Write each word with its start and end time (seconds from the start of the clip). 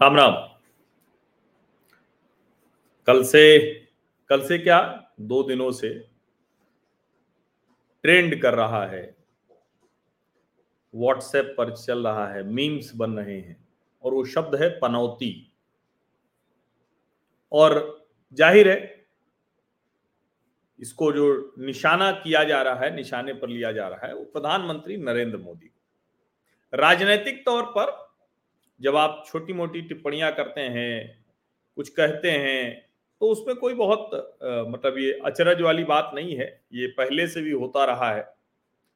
राम 0.00 0.16
राम। 0.16 0.34
कल 3.08 3.22
से 3.24 3.42
कल 4.30 4.46
से 4.48 4.58
क्या? 4.58 4.78
दो 5.20 5.42
दिनों 5.42 5.70
से 5.72 5.88
ट्रेंड 8.04 8.40
कर 8.42 8.54
रहा 8.54 8.84
है। 8.86 9.02
व्हाट्सएप 10.94 11.54
पर 11.58 11.74
चल 11.76 12.06
रहा 12.06 12.26
है 12.28 12.42
मीम्स 12.44 12.94
बन 12.96 13.18
रहे 13.18 13.38
हैं, 13.38 13.56
और 14.04 14.14
वो 14.14 14.24
शब्द 14.26 14.60
है 14.62 14.68
पनौती। 14.78 15.32
और 17.52 17.78
ज़ाहिर 18.38 18.68
है, 18.68 19.06
इसको 20.78 21.12
जो 21.12 21.54
निशाना 21.58 22.10
किया 22.14 22.44
जा 22.44 22.62
रहा 22.62 22.84
है, 22.84 22.94
निशाने 22.96 23.32
पर 23.34 23.48
लिया 23.48 23.72
जा 23.72 23.88
रहा 23.88 24.06
है, 24.06 24.14
वो 24.14 24.24
प्रधानमंत्री 24.24 24.96
नरेंद्र 24.96 25.38
मोदी 25.38 25.70
राजनीतिक 26.72 27.44
तौर 27.46 27.72
पर 27.76 27.99
जब 28.80 28.96
आप 28.96 29.24
छोटी 29.26 29.52
मोटी 29.52 29.80
टिप्पणियाँ 29.82 30.32
करते 30.32 30.60
हैं 30.60 31.24
कुछ 31.76 31.88
कहते 31.88 32.30
हैं 32.30 32.88
तो 33.20 33.26
उसमें 33.26 33.56
कोई 33.56 33.74
बहुत 33.74 34.14
आ, 34.14 34.62
मतलब 34.64 34.98
ये 34.98 35.12
अचरज 35.24 35.60
वाली 35.62 35.84
बात 35.84 36.10
नहीं 36.14 36.36
है। 36.36 36.46
ये 36.72 36.86
पहले 36.88 37.26
से 37.26 37.40
भी 37.40 37.50
होता 37.52 37.84
रहा 37.84 38.10
है। 38.14 38.22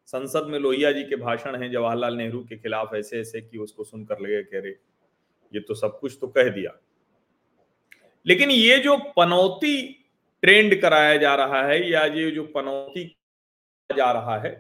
संसद 0.09 0.47
में 0.48 0.59
लोहिया 0.59 0.93
जी 0.93 1.02
के 1.05 1.16
भाषण 1.16 1.57
हैं 1.57 1.70
जवाहरलाल 1.73 2.15
नेहरू 2.15 2.43
के 2.45 2.57
खिलाफ 2.57 2.95
ऐसे 2.95 3.20
ऐसे 3.20 3.41
कि 3.41 3.59
उसको 3.59 3.84
सुनकर 3.84 4.20
लगे 4.20 4.43
कह 4.43 4.60
रहे 4.60 4.73
ये 5.52 5.60
तो 5.60 5.74
सब 5.74 5.98
कुछ 6.01 6.16
तो 6.21 6.29
कह 6.29 6.48
दिया। 6.48 6.71
लेकिन 8.27 8.51
ये 8.51 8.79
जो 8.79 8.96
पनौती 9.16 9.82
ट्रेंड 10.43 10.80
कराया 10.80 11.16
जा 11.16 11.35
रहा 11.35 11.62
है 11.62 11.91
या 11.91 12.05
ये 12.05 12.30
जो 12.30 12.45
पनौती 12.46 13.04
जा 13.91 14.10
रहा 14.13 14.38
है 14.38 14.52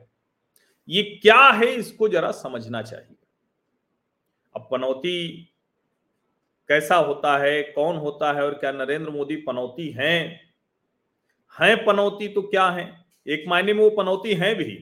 ये 0.88 1.02
क्या 1.22 1.42
है 1.50 1.66
इसको 1.66 2.08
जरा 2.08 2.30
समझना 2.30 2.82
चाहिए। 2.82 3.16
अब 4.54 4.68
पनौती 4.70 5.50
कैसा 6.68 6.96
होता 6.96 7.36
है, 7.38 7.62
कौन 7.64 7.96
होता 7.96 8.32
है 8.32 8.42
और 8.42 8.54
क्या 8.54 8.72
नरेंद्र 8.72 9.10
मोदी 9.10 9.36
पनौती 9.36 9.88
हैं? 9.90 10.40
हैं 11.54 11.84
पनौती 11.84 12.28
तो 12.28 12.42
क्या 12.42 12.68
है? 12.68 12.86
एक 13.26 13.44
मायने 13.48 13.72
में 13.72 13.82
वो 13.82 13.90
पनौती 13.90 14.34
हैं 14.34 14.54
भी। 14.56 14.76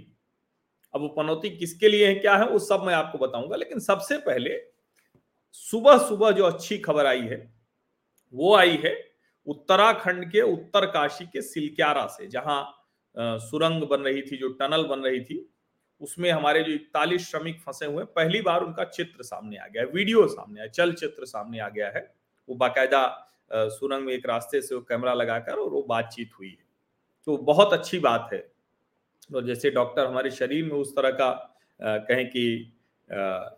अब 0.95 1.01
वो 1.01 1.09
पनौती 1.09 1.51
किसके 1.51 1.89
लिए 1.89 2.07
है, 2.07 2.15
क्या 2.15 2.37
है, 2.37 2.47
वो 2.47 2.59
सब 2.59 2.83
मैं 2.87 2.95
आपको 2.95 3.19
बताऊँगा। 3.19 3.57
लेकिन 3.57 3.79
सबसे 3.81 4.19
पहले 4.19 4.61
सुबह 5.53 5.99
सुबह 5.99 6.31
जो 6.31 6.45
अच्छी 6.45 6.79
खबर 6.79 7.07
आई 7.07 7.21
है, 7.21 7.53
वो 8.35 8.55
आई 8.57 8.79
है 8.85 8.95
उत्तराखंड 9.47 10.31
के 10.33 10.41
उत्तर 10.43 10.87
काशी 10.87 11.25
के 11.27 11.43
सिलक्यारा 11.43 12.07
से, 12.07 12.27
जहाँ 12.27 12.65
सुरंग 13.17 13.83
बन 13.83 14.01
रही 14.01 14.23
थी, 14.23 14.37
जो 14.37 14.49
टनल 14.51 14.85
बन 14.85 15.01
रही 15.01 15.21
थी। 15.21 15.52
उसमें 16.03 16.31
हमारे 16.31 16.63
जो 16.63 16.73
इकतालीस 16.73 17.29
श्रमिक 17.31 17.61
फंसे 17.61 17.87
हुए 17.87 18.05
पहली 18.17 18.41
बार 18.43 18.63
उनका 18.63 18.85
चित्र 18.87 19.23
सामने 19.25 19.57
आ 19.57 19.67
गया 19.67 19.85
वीडियो 19.93 20.27
सामने 20.29 20.61
आया 20.61 20.69
चल 20.71 20.93
चित्र 20.95 21.25
सामने 21.27 21.59
आ 21.61 21.69
गया 21.69 21.89
है। 21.89 22.03
वो 22.49 22.55
बाकायदा 22.57 23.05
सुरंग 23.71 24.05
में 24.07 24.13
एक 24.15 24.27
रास्ते 24.27 24.61
से 24.63 24.75
वो 24.75 24.81
कैमरा 24.83 25.15
लगाकर 25.15 25.59
और 25.59 25.71
वो 25.71 25.83
बातचीत 25.89 26.31
हुई 26.39 26.49
है। 26.49 26.65
तो 27.27 27.37
बहुत 27.45 27.73
अच्छी 27.73 27.99
बात 28.01 28.29
है। 28.33 28.39
और 29.31 29.45
जैसे 29.47 29.71
डॉक्टर 29.71 30.07
हमारे 30.07 30.31
शरीर 30.33 30.65
में 30.65 30.73
उस 30.73 30.95
तरह 30.97 31.11
का 31.13 31.31
कहें 31.81 32.27
कि 32.27 32.45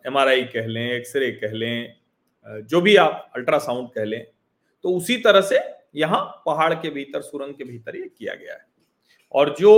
एमआरआई 0.06 0.42
कह 0.46 0.66
लें, 0.66 0.90
एक्सरे 0.90 1.30
कह 1.32 1.52
लें 1.52 1.94
जो 2.62 2.80
भी 2.80 2.96
आप 2.96 3.30
अल्ट्रासाउंड 3.36 3.88
कह 3.90 4.04
लें 4.04 4.24
तो 4.84 4.96
उसी 4.96 5.16
तरह 5.18 5.40
से 5.42 5.58
यहाँ 5.96 6.20
पहाड़ 6.46 6.74
के 6.74 6.90
भीतर, 6.90 7.20
सुरंग 7.22 7.54
के 7.54 7.64
भीतर 7.64 7.96
ये 7.96 8.08
किया 8.08 8.34
गया 8.34 8.54
है। 8.54 8.66
और 9.34 9.54
जो 9.58 9.72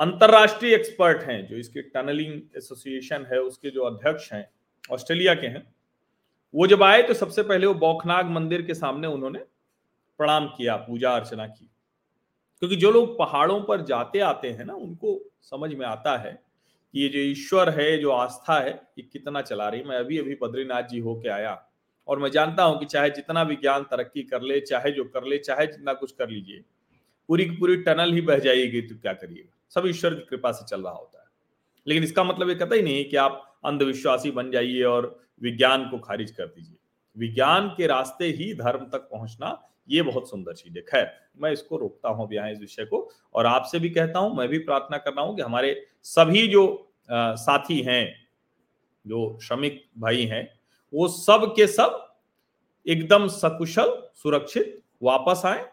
अंतरराष्ट्रीय 0.00 0.74
एक्सपर्ट 0.74 1.22
हैं, 1.22 1.46
जो 1.46 1.56
इसके 1.56 1.82
टनलिंग 1.82 2.40
एसोसिएशन 2.56 3.26
है, 3.32 3.38
उसके 3.38 3.70
जो 3.70 3.82
अध्यक्ष 3.82 4.32
हैं, 4.32 4.50
ऑस्ट्रेलिया 4.90 5.34
के 5.34 5.46
हैं, 5.46 5.62
वो 6.54 6.66
जब 6.66 6.82
आए 6.82 7.02
तो 7.02 7.14
सबसे 7.14 7.42
पहले 7.42 7.66
वो 7.66 7.74
बौखनाग 7.74 8.30
मंदिर 8.30 8.62
के 8.62 8.74
सामने 8.74 9.06
उन्होंने 9.06 9.38
प्रणाम 10.18 10.46
किया, 10.46 10.76
पूजा 10.76 11.10
अर्चना 11.10 11.46
की। 11.46 11.70
क्योंकि 12.62 12.76
जो 12.76 12.90
लोग 12.90 13.18
पहाड़ों 13.18 13.60
पर 13.60 13.82
जाते 13.82 14.20
आते 14.20 14.50
हैं 14.50 14.64
ना, 14.64 14.74
उनको 14.74 15.18
समझ 15.42 15.72
में 15.74 15.86
आता 15.86 16.16
है 16.16 16.32
कि 16.94 17.02
ये 17.02 17.08
जो 17.08 17.18
ईश्वर 17.18 17.70
है, 17.70 17.96
जो 17.98 18.10
आस्था 18.10 18.60
है, 18.60 18.70
ये 18.98 19.02
कितना 19.02 19.42
चला 19.42 19.68
रही 19.68 19.82
मैं 19.82 19.96
अभी 19.96 20.18
अभी 20.18 20.34
बद्रीनाथ 20.42 20.82
जी 20.82 20.98
होके 20.98 21.28
आया 21.28 21.56
और 22.08 22.18
मैं 22.18 22.30
जानता 22.30 22.62
हूँ 22.62 22.78
कि 22.78 22.86
चाहे 22.86 23.10
जितना 23.10 23.44
भी 23.44 23.56
ज्ञान 23.56 23.82
तरक्की 23.82 24.22
कर 24.22 24.42
ले, 24.42 24.60
चाहे 24.60 24.90
जो 24.90 25.04
कर 25.04 25.24
ले, 25.24 25.38
चाहे 25.38 25.66
जितना 25.66 25.92
कुछ 25.92 26.12
कर 26.12 26.28
लीजिए, 26.28 26.64
पूरी 27.28 27.44
की 27.44 27.56
पूरी 27.56 27.76
टनल 27.76 28.12
ही 28.12 28.20
बह 28.20 28.38
जाएगी 28.38 28.82
तो 28.82 28.94
क्या 28.94 29.12
करिएगा? 29.12 29.56
सब 29.74 29.86
ईश्वर 29.86 30.14
की 30.14 30.26
कृपा 30.26 30.52
से 30.52 30.64
चल 30.66 30.82
रहा 30.82 30.92
होता 30.92 31.18
है। 31.18 31.28
लेकिन 31.86 32.04
इसका 32.04 32.24
मतलब 32.24 32.48
ये 32.48 32.54
कहता 32.54 32.74
ही 32.74 32.82
नहीं 32.82 33.04
कि 33.04 33.16
आप 33.16 33.46
अंधविश्वासी 33.64 34.30
बन 34.30 34.50
जाइए 34.50 34.82
और 34.82 35.18
विज्ञान 35.42 35.88
को 35.88 35.98
खारिज 35.98 36.30
कर 36.30 36.46
दीजिए। 36.46 36.76
विज्ञान 37.16 37.68
के 37.68 37.86
रास्ते 37.86 38.24
ही 38.30 38.52
धर्म 38.54 38.84
तक 38.84 39.08
पहुँचना 39.12 39.58
ये 39.88 40.02
बहुत 40.02 40.28
सुंदर 40.30 40.54
चीज़ 40.54 40.76
है। 40.76 40.82
खैर 40.82 41.10
मैं 41.42 41.50
इसको 41.52 41.76
रोकता 41.76 42.08
हूँ 42.08 42.28
यहाँ 42.32 42.50
इस 42.50 42.58
विषय 42.60 42.84
को 42.84 43.08
और 43.34 43.46
आपसे 43.46 43.78
भी 43.78 43.90
कहता 43.90 44.18
हूँ 44.18 44.36
मैं 44.36 44.48
भी 44.48 44.58
प्रार्थना 44.58 44.98
कर 44.98 45.12
रहा 45.12 45.24
हूँ 45.24 45.36
कि 45.36 45.42
हमारे 45.42 45.74
सभी 46.04 46.46
जो 46.48 46.66
आ, 47.10 47.34
साथी 47.34 47.80
हैं 47.80 48.14
जो 49.04 49.38
श्रमिक 49.42 49.82
भाई 49.98 50.24
हैं 50.26 50.48
वो 50.92 51.08
सब 51.08 51.52
के 51.56 51.66
सब 51.66 52.06
एकदम 52.86 53.26
सकुशल 53.28 53.90
सुरक्षित 54.14 54.80
वापस 55.02 55.42
आए 55.46 55.64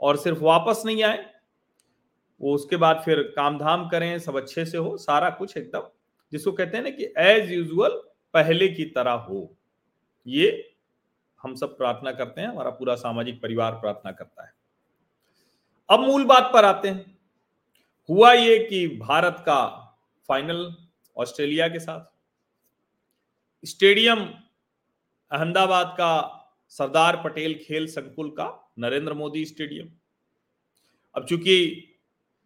और 0.00 0.16
सिर्फ़ 0.16 0.42
वापस 0.42 0.82
नहीं 0.86 1.02
आए 1.02 1.24
वो 2.40 2.54
उसके 2.54 2.76
बाद 2.76 3.02
फिर 3.04 3.32
काम 3.36 3.58
धाम 3.58 3.88
करें, 3.88 4.18
सब 4.18 4.36
अच्छे 4.36 4.64
से 4.64 4.78
हो, 4.78 4.96
सारा 4.96 5.30
कुछ 5.30 5.56
एकदम, 5.56 5.82
जिसको 6.32 6.52
कहते 6.52 6.76
हैं 6.76 6.84
ना 6.84 6.90
कि 6.90 7.12
एज 7.18 7.52
यूजल 7.52 8.02
पहले 8.34 8.68
की 8.68 8.84
तरह 8.84 9.12
हो। 9.12 9.56
ये 10.26 10.74
हम 11.42 11.54
सब 11.54 11.76
प्रार्थना 11.76 12.12
करते 12.12 12.40
हैं, 12.40 12.48
हमारा 12.48 12.70
पूरा 12.70 12.94
सामाजिक 12.94 13.42
परिवार 13.42 13.72
प्रार्थना 13.72 14.12
करता 14.12 14.44
है। 14.44 14.52
अब 15.90 16.00
मूल 16.00 16.24
बात 16.24 16.50
पर 16.52 16.64
आते 16.64 16.88
हैं। 16.88 17.18
हुआ 18.08 18.32
ये 18.32 18.58
कि 18.58 18.88
भारत 18.88 19.36
का 19.40 19.66
फाइनल 20.28 20.76
ऑस्ट्रेलिया 21.16 21.68
के 21.68 21.78
साथ। 21.78 22.06
स्टेडियम, 23.66 24.18
अहमदाबाद 25.32 25.86
का 25.86 26.32
सरदार 26.68 27.22
पटेल 27.24 27.60
खेल 27.66 27.86
संकुल 27.86 28.30
का, 28.30 28.72
नरेंद्र 28.78 29.14
मोदी 29.14 29.44
स्टेडियम। 29.44 29.88
अब 31.14 31.26
चूँकि 31.26 31.88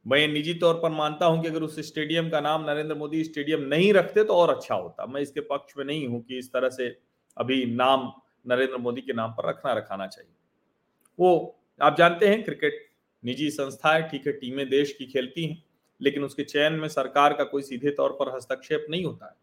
मैं 0.07 0.27
निजी 0.29 0.55
तौर 0.55 0.75
पर 0.75 0.91
मानता 0.91 1.27
हूँ 1.27 1.43
कि 1.43 1.49
अगर 1.49 1.63
उस 1.63 1.79
स्टेडियम 1.87 2.29
का 2.31 2.41
नाम 2.41 2.65
नरेंद्र 2.65 2.95
मोदी 2.95 3.23
स्टेडियम 3.25 3.61
नहीं 3.65 3.93
रखते 3.93 4.25
तो 4.25 4.35
और 4.35 4.51
अच्छा 4.51 4.75
होता। 4.75 5.07
मैं 5.07 5.21
इसके 5.21 5.41
पक्ष 5.41 5.77
में 5.79 5.85
नहीं 5.85 6.07
हूँ 6.09 6.23
कि 6.23 6.39
इस 6.39 6.53
तरह 6.53 6.69
से 6.69 6.89
अभी 7.37 7.65
नाम 7.67 8.11
नरेंद्र 8.47 8.77
मोदी 8.77 9.01
के 9.01 9.13
नाम 9.13 9.33
पर 9.33 9.49
रखना 9.49 9.73
रखाना 9.73 10.07
चाहिए। 10.07 10.33
वो, 11.19 11.57
आप 11.81 11.97
जानते 11.99 12.29
हैं, 12.29 12.43
क्रिकेट 12.45 12.87
निजी 13.25 13.51
संस्था 13.51 13.93
है, 13.95 14.09
ठीक 14.09 14.27
है, 14.27 14.33
टीमें 14.33 14.69
देश 14.69 14.93
की 14.93 15.07
खेलती 15.07 15.47
हैं, 15.47 15.63
लेकिन 16.01 16.25
उसके 16.25 16.45
चयन 16.45 16.73
में 16.73 16.89
सरकार 16.89 17.33
का 17.33 17.45
कोई 17.45 17.63
सीधे 17.63 17.91
तौर 17.91 18.17
पर 18.21 18.35
हस्तक्षेप 18.37 18.87
नहीं 18.91 19.05
होता 19.05 19.27
है। 19.27 19.37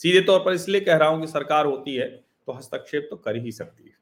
सीधे 0.00 0.20
तौर 0.20 0.40
पर 0.40 0.52
इसलिए 0.52 0.80
कह 0.80 0.96
रहा 0.96 1.08
हूँ 1.08 1.20
कि 1.20 1.26
सरकार 1.26 1.66
होती 1.66 1.94
है 1.94 2.08
तो 2.46 2.52
हस्तक्षेप 2.52 3.06
तो 3.10 3.16
कर 3.16 3.36
ही 3.36 3.52
सकती 3.52 3.84
है। 3.84 3.98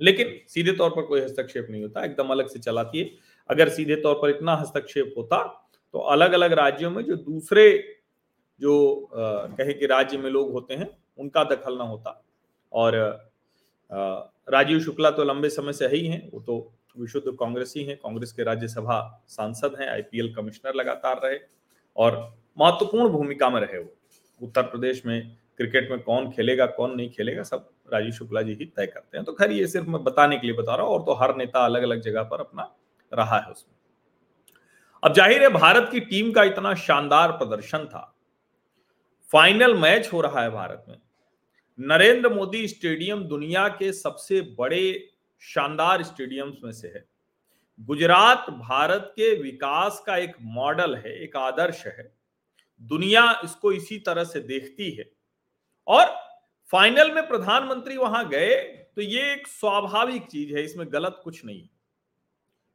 लेकिन 0.00 0.38
सीधे 0.48 0.72
तौर 0.72 0.90
पर 0.90 1.02
कोई 1.02 1.20
हस्तक्षेप 1.20 1.66
नहीं 1.70 1.82
होता, 1.82 2.04
एकदम 2.04 2.28
अलग 2.28 2.48
से 2.48 2.58
चलाती 2.58 2.98
है। 2.98 3.10
अगर 3.50 3.68
सीधे 3.70 3.96
तौर 3.98 4.14
पर 4.14 4.30
इतना 4.30 4.54
हस्तक्षेप 4.56 5.14
होता 5.16 5.42
तो 5.94 5.98
अलग 6.10 6.32
अलग 6.32 6.52
राज्यों 6.54 6.90
में 6.90 7.02
जो 7.04 7.16
दूसरे 7.16 7.64
जो 8.60 9.08
कहे 9.12 9.72
कि 9.72 9.86
राज्य 9.86 10.18
में 10.18 10.30
लोग 10.30 10.52
होते 10.52 10.74
हैं, 10.74 10.88
उनका 11.18 11.42
दखल 11.46 11.76
ना 11.78 11.84
होता। 11.84 12.22
और 12.72 12.94
राजीव 14.48 14.80
शुक्ला 14.80 15.10
तो 15.10 15.24
लंबे 15.24 15.48
समय 15.50 15.72
से 15.72 15.86
ही 15.86 16.06
हैं 16.06 16.28
वो 16.32 16.40
तो 16.40 16.72
विशुद्ध 16.96 17.26
कांग्रेसी 17.30 17.82
हैं, 17.84 17.96
कांग्रेस 17.96 18.32
के 18.32 18.42
राज्यसभा 18.42 19.24
सांसद 19.28 19.76
हैं, 19.80 19.88
आईपीएल 19.88 20.32
कमिश्नर 20.34 20.74
लगातार 20.74 21.20
रहे, 21.24 21.38
और 21.96 22.16
महत्वपूर्ण 22.58 23.08
भूमिका 23.08 23.48
में 23.50 23.60
रहे 23.60 23.78
वो। 23.78 23.92
उत्तर 24.40 24.62
प्रदेश 24.62 25.02
में 25.06 25.36
क्रिकेट 25.56 25.90
में 25.90 26.00
कौन 26.00 26.30
खेलेगा, 26.32 26.66
कौन 26.68 26.94
नहीं 26.96 27.10
खेलेगा, 27.10 27.42
सब 27.42 27.68
राजीव 27.92 28.12
शुक्ला 28.12 28.42
जी 28.42 28.52
ही 28.52 28.64
तय 28.66 28.86
करते 28.86 29.18
हैं। 29.18 29.24
तो 29.24 29.32
खैर, 29.32 29.52
ये 29.52 29.66
सिर्फ़ 29.66 29.88
मैं 29.88 30.02
बताने 30.04 30.38
के 30.38 30.46
लिए 30.46 30.56
बता 30.56 30.74
रहा 30.74 30.86
हूँ, 30.86 30.94
और 30.94 31.02
तो 31.02 31.14
हर 31.14 31.36
नेता 31.36 31.64
अलग 31.64 31.82
अलग 31.82 32.00
जगह 32.00 32.22
पर 32.22 32.40
अपना 32.40 32.70
रहा 33.12 33.38
है 33.38 33.50
उसमें। 33.50 33.74
अब 35.02 35.14
ज़ाहिर 35.14 35.42
है, 35.42 35.48
भारत 35.50 35.88
की 35.92 36.00
टीम 36.00 36.32
का 36.32 36.42
इतना 36.44 36.74
शानदार 36.76 37.32
प्रदर्शन 37.32 37.84
था। 37.86 38.08
फाइनल 39.30 39.74
मैच 39.76 40.12
हो 40.12 40.20
रहा 40.20 40.42
है 40.42 40.50
भारत 40.50 40.84
में। 40.88 40.98
नरेंद्र 41.78 42.28
मोदी 42.30 42.66
स्टेडियम 42.68 43.22
दुनिया 43.24 43.66
के 43.70 43.92
सबसे 43.92 44.40
बड़े 44.58 45.08
शानदार 45.42 46.02
स्टेडियम्स 46.02 46.56
में 46.64 46.72
से 46.72 46.88
है। 46.88 47.04
गुजरात, 47.78 48.50
भारत 48.50 49.12
के 49.16 49.34
विकास 49.36 50.02
का 50.06 50.16
एक 50.16 50.36
मॉडल 50.42 50.94
है, 50.96 51.14
एक 51.14 51.36
आदर्श 51.36 51.84
है। 51.88 52.12
दुनिया 52.80 53.40
इसको 53.44 53.72
इसी 53.72 53.98
तरह 53.98 54.24
से 54.24 54.40
देखती 54.42 54.90
है। 54.90 55.10
और 55.86 56.06
फाइनल 56.70 57.10
में 57.14 57.26
प्रधानमंत्री 57.28 57.96
वहाँ 57.96 58.28
गए 58.28 58.54
तो 58.96 59.02
ये 59.02 59.32
एक 59.32 59.46
स्वाभाविक 59.48 60.26
चीज़ 60.26 60.54
है, 60.54 60.62
इसमें 60.64 60.86
गलत 60.92 61.20
कुछ 61.24 61.44
नहीं 61.44 61.62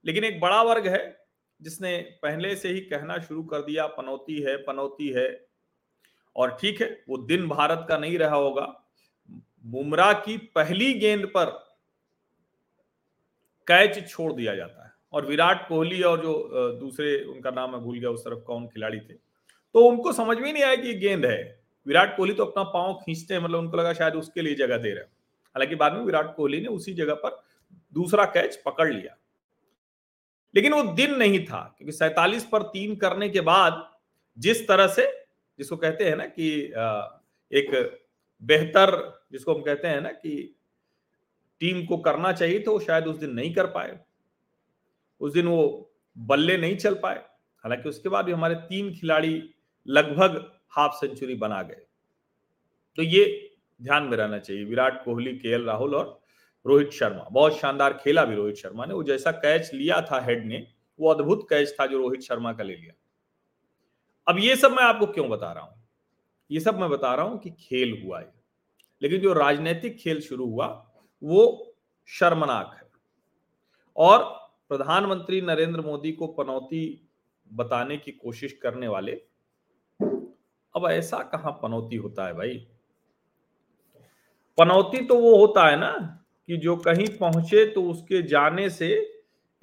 लेकिन 0.05 0.23
एक 0.23 0.39
बड़ा 0.39 0.61
वर्ग 0.61 0.87
है 0.87 1.25
जिसने 1.61 1.97
पहले 1.97 2.55
से 2.55 2.69
ही 2.69 2.79
कहना 2.79 3.17
शुरू 3.19 3.43
कर 3.43 3.61
दिया, 3.61 3.87
पनौती 3.87 4.41
है 4.41 4.57
पनौती 4.57 5.07
है। 5.09 5.47
और 6.35 6.57
ठीक 6.61 6.81
है, 6.81 7.03
वो 7.09 7.17
दिन 7.17 7.47
भारत 7.47 7.85
का 7.89 7.97
नहीं 7.97 8.17
रहा 8.17 8.35
होगा। 8.35 8.83
बुमराह 9.65 10.13
की 10.13 10.37
पहली 10.37 10.93
गेंद 10.93 11.25
पर 11.25 11.45
कैच 13.67 14.09
छोड़ 14.09 14.33
दिया 14.33 14.55
जाता 14.55 14.85
है। 14.85 14.91
और 15.13 15.25
विराट 15.25 15.67
कोहली 15.69 16.01
और 16.01 16.21
जो 16.21 16.33
दूसरे, 16.79 17.23
उनका 17.23 17.51
नाम 17.51 17.75
है 17.75 17.81
भूल 17.81 17.99
गया 17.99 18.09
उस 18.09 18.25
तरफ़ 18.25 18.39
कौन 18.39 18.67
खिलाड़ी 18.67 18.99
थे। 18.99 19.13
तो 19.73 19.85
उनको 19.85 20.11
समझ 20.13 20.37
में 20.37 20.53
नहीं 20.53 20.63
आया 20.63 20.75
कि 20.75 20.93
गेंद 20.93 21.25
है। 21.25 21.61
विराट 21.87 22.17
कोहली 22.17 22.33
तो 22.33 22.45
अपना 22.45 22.63
पाँव 22.63 22.93
खींचते 23.05 23.33
हैं 23.33 23.41
मतलब 23.41 23.59
उनको 23.59 23.77
लगा 23.77 23.93
शायद 23.93 24.15
उसके 24.15 24.41
लिए 24.41 24.55
जगह 24.55 24.77
दे 24.77 24.89
रहे 24.89 25.03
हैं। 25.03 25.11
हालाँकि 25.55 25.75
बाद 25.75 25.93
में 25.93 26.01
विराट 26.01 26.35
कोहली 26.35 26.61
ने 26.61 26.67
उसी 26.67 26.93
जगह 26.93 27.13
पर 27.13 27.41
दूसरा 27.93 28.25
कैच 28.25 28.55
पकड़ 28.65 28.93
लिया। 28.93 29.15
लेकिन 30.53 30.73
वो 30.73 30.83
दिन 30.93 31.15
नहीं 31.15 31.43
था, 31.45 31.61
क्योंकि 31.77 31.91
सैतालीस 31.91 32.43
पर 32.45 32.63
तीन 32.63 32.95
करने 32.95 33.29
के 33.29 33.41
बाद 33.41 33.83
जिस 34.37 34.67
तरह 34.67 34.87
से, 34.87 35.05
जिसको 35.59 35.77
कहते 35.77 36.03
हैं 36.03 36.15
ना 36.15 36.25
कि 36.25 36.49
एक 37.51 37.99
बेहतर, 38.41 38.91
जिसको 39.31 39.53
हम 39.53 39.61
कहते 39.61 39.87
हैं 39.87 40.01
ना 40.01 40.11
कि 40.11 40.53
टीम 41.61 41.85
को 41.85 41.97
करना 41.97 42.31
चाहिए 42.31 42.59
तो 42.59 42.79
शायद 42.79 43.07
उस 43.07 43.17
दिन 43.17 43.29
नहीं 43.29 43.53
कर 43.53 43.65
पाए। 43.67 43.99
उस 45.21 45.33
दिन 45.33 45.47
वो 45.47 45.91
बल्ले 46.15 46.57
नहीं 46.57 46.75
चल 46.77 46.95
पाए। 46.95 47.17
हालाँकि 47.63 47.89
उसके 47.89 48.09
बाद 48.09 48.25
भी 48.25 48.31
हमारे 48.31 48.55
तीन 48.67 48.93
खिलाड़ी 48.95 49.41
लगभग 49.87 50.37
हाफ़ 50.69 50.95
सेंचुरी 50.95 51.35
बना 51.35 51.61
गए। 51.61 51.81
तो 52.97 53.03
ये 53.03 53.25
ध्यान 53.81 54.03
में 54.03 54.17
रहना 54.17 54.39
चाहिए। 54.39 54.63
विराट 54.63 55.03
कोहली, 55.05 55.33
के 55.33 55.65
राहुल 55.65 55.95
और 55.95 56.19
रोहित 56.67 56.91
शर्मा। 56.91 57.27
बहुत 57.31 57.57
शानदार 57.57 57.93
खेला 57.93 58.25
भी 58.25 58.35
रोहित 58.35 58.55
शर्मा 58.55 58.85
ने। 58.85 58.93
वो 58.93 59.03
जैसा 59.03 59.31
कैच 59.31 59.73
लिया 59.73 60.01
था 60.01 60.19
हेड 60.21 60.45
ने, 60.45 60.65
वो 60.99 61.09
अद्भुत 61.09 61.45
कैच 61.49 61.75
था 61.79 61.85
जो 61.85 61.97
रोहित 61.97 62.21
शर्मा 62.21 62.53
का 62.53 62.63
ले 62.63 62.75
लिया। 62.75 62.93
अब 64.27 64.39
ये 64.39 64.55
सब 64.55 64.71
मैं 64.71 64.83
आपको 64.83 65.05
क्यों 65.05 65.29
बता 65.29 65.51
रहा 65.51 65.63
हूँ? 65.63 65.83
ये 66.51 66.59
सब 66.59 66.79
मैं 66.79 66.89
बता 66.89 67.13
रहा 67.15 67.25
हूँ 67.25 67.39
कि 67.39 67.49
खेल 67.49 68.01
हुआ 68.05 68.19
है 68.19 68.35
लेकिन 69.01 69.21
जो 69.21 69.33
राजनीतिक 69.33 69.97
खेल 69.97 70.21
शुरू 70.21 70.45
हुआ, 70.45 70.65
वो 71.23 71.75
शर्मनाक 72.09 72.71
है। 72.75 72.87
और 73.97 74.23
प्रधानमंत्री 74.69 75.41
नरेंद्र 75.41 75.81
मोदी 75.81 76.11
को 76.11 76.27
पनौती 76.27 77.09
बताने 77.47 77.97
की 77.97 78.11
कोशिश 78.11 78.53
करने 78.53 78.87
वाले, 78.87 79.11
अब 80.75 80.87
ऐसा 80.91 81.17
कहाँ 81.23 81.51
पनौती 81.63 81.95
होता 81.95 82.25
है 82.27 82.33
भाई? 82.33 82.57
पनौती 84.57 85.05
तो 85.05 85.15
वो 85.15 85.35
होता 85.37 85.67
है 85.67 85.79
ना 85.79 86.16
कि 86.47 86.57
जो 86.57 86.75
कहीं 86.77 87.07
पहुँचे 87.17 87.65
तो 87.65 87.83
उसके 87.83 88.21
जाने 88.21 88.69
से 88.69 88.89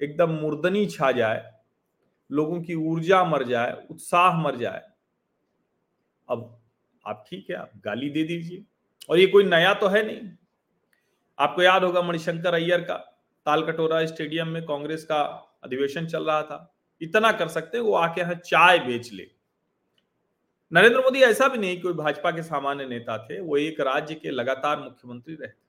एकदम 0.01 0.31
मुर्दनी 0.31 0.85
छा 0.85 1.11
जाए, 1.11 1.51
लोगों 2.31 2.61
की 2.61 2.75
ऊर्जा 2.75 3.23
मर 3.23 3.43
जाए, 3.43 3.87
उत्साह 3.91 4.41
मर 4.41 4.55
जाए। 4.55 4.81
अब 6.29 6.61
आप 7.05 7.25
ठीक 7.29 7.49
है, 7.49 7.55
आप 7.55 7.71
गाली 7.77 8.09
दे 8.09 8.23
दीजिए। 8.23 8.63
और 9.09 9.19
ये 9.19 9.27
कोई 9.27 9.43
नया 9.43 9.73
तो 9.73 9.87
है 9.87 10.05
नहीं। 10.05 10.29
आपको 11.39 11.61
याद 11.61 11.83
होगा 11.83 12.01
मणिशंकर 12.01 12.53
अय्यर 12.53 12.81
का, 12.81 12.95
तालकटोरा 13.45 14.05
स्टेडियम 14.05 14.47
में 14.47 14.65
कांग्रेस 14.65 15.03
का 15.03 15.21
अधिवेशन 15.63 16.05
चल 16.05 16.23
रहा 16.23 16.41
था। 16.41 16.75
इतना 17.01 17.31
कर 17.31 17.47
सकते 17.47 17.77
हैं, 17.77 17.83
वो 17.85 17.93
आके 17.93 18.21
यहाँ 18.21 18.35
चाय 18.35 18.79
बेच 18.79 19.11
ले। 19.13 19.27
नरेंद्र 20.71 20.99
मोदी 20.99 21.21
ऐसा 21.21 21.47
भी 21.47 21.57
नहीं 21.57 21.81
कोई 21.81 21.93
भाजपा 21.93 22.31
के 22.31 22.43
सामान्य 22.43 22.85
नेता 22.85 23.17
थे, 23.17 23.39
वो 23.39 23.57
एक 23.57 23.79
राज्य 23.79 24.15
के 24.15 24.31
लगातार 24.31 24.79
मुख्यमंत्री 24.79 25.35
रहे 25.35 25.64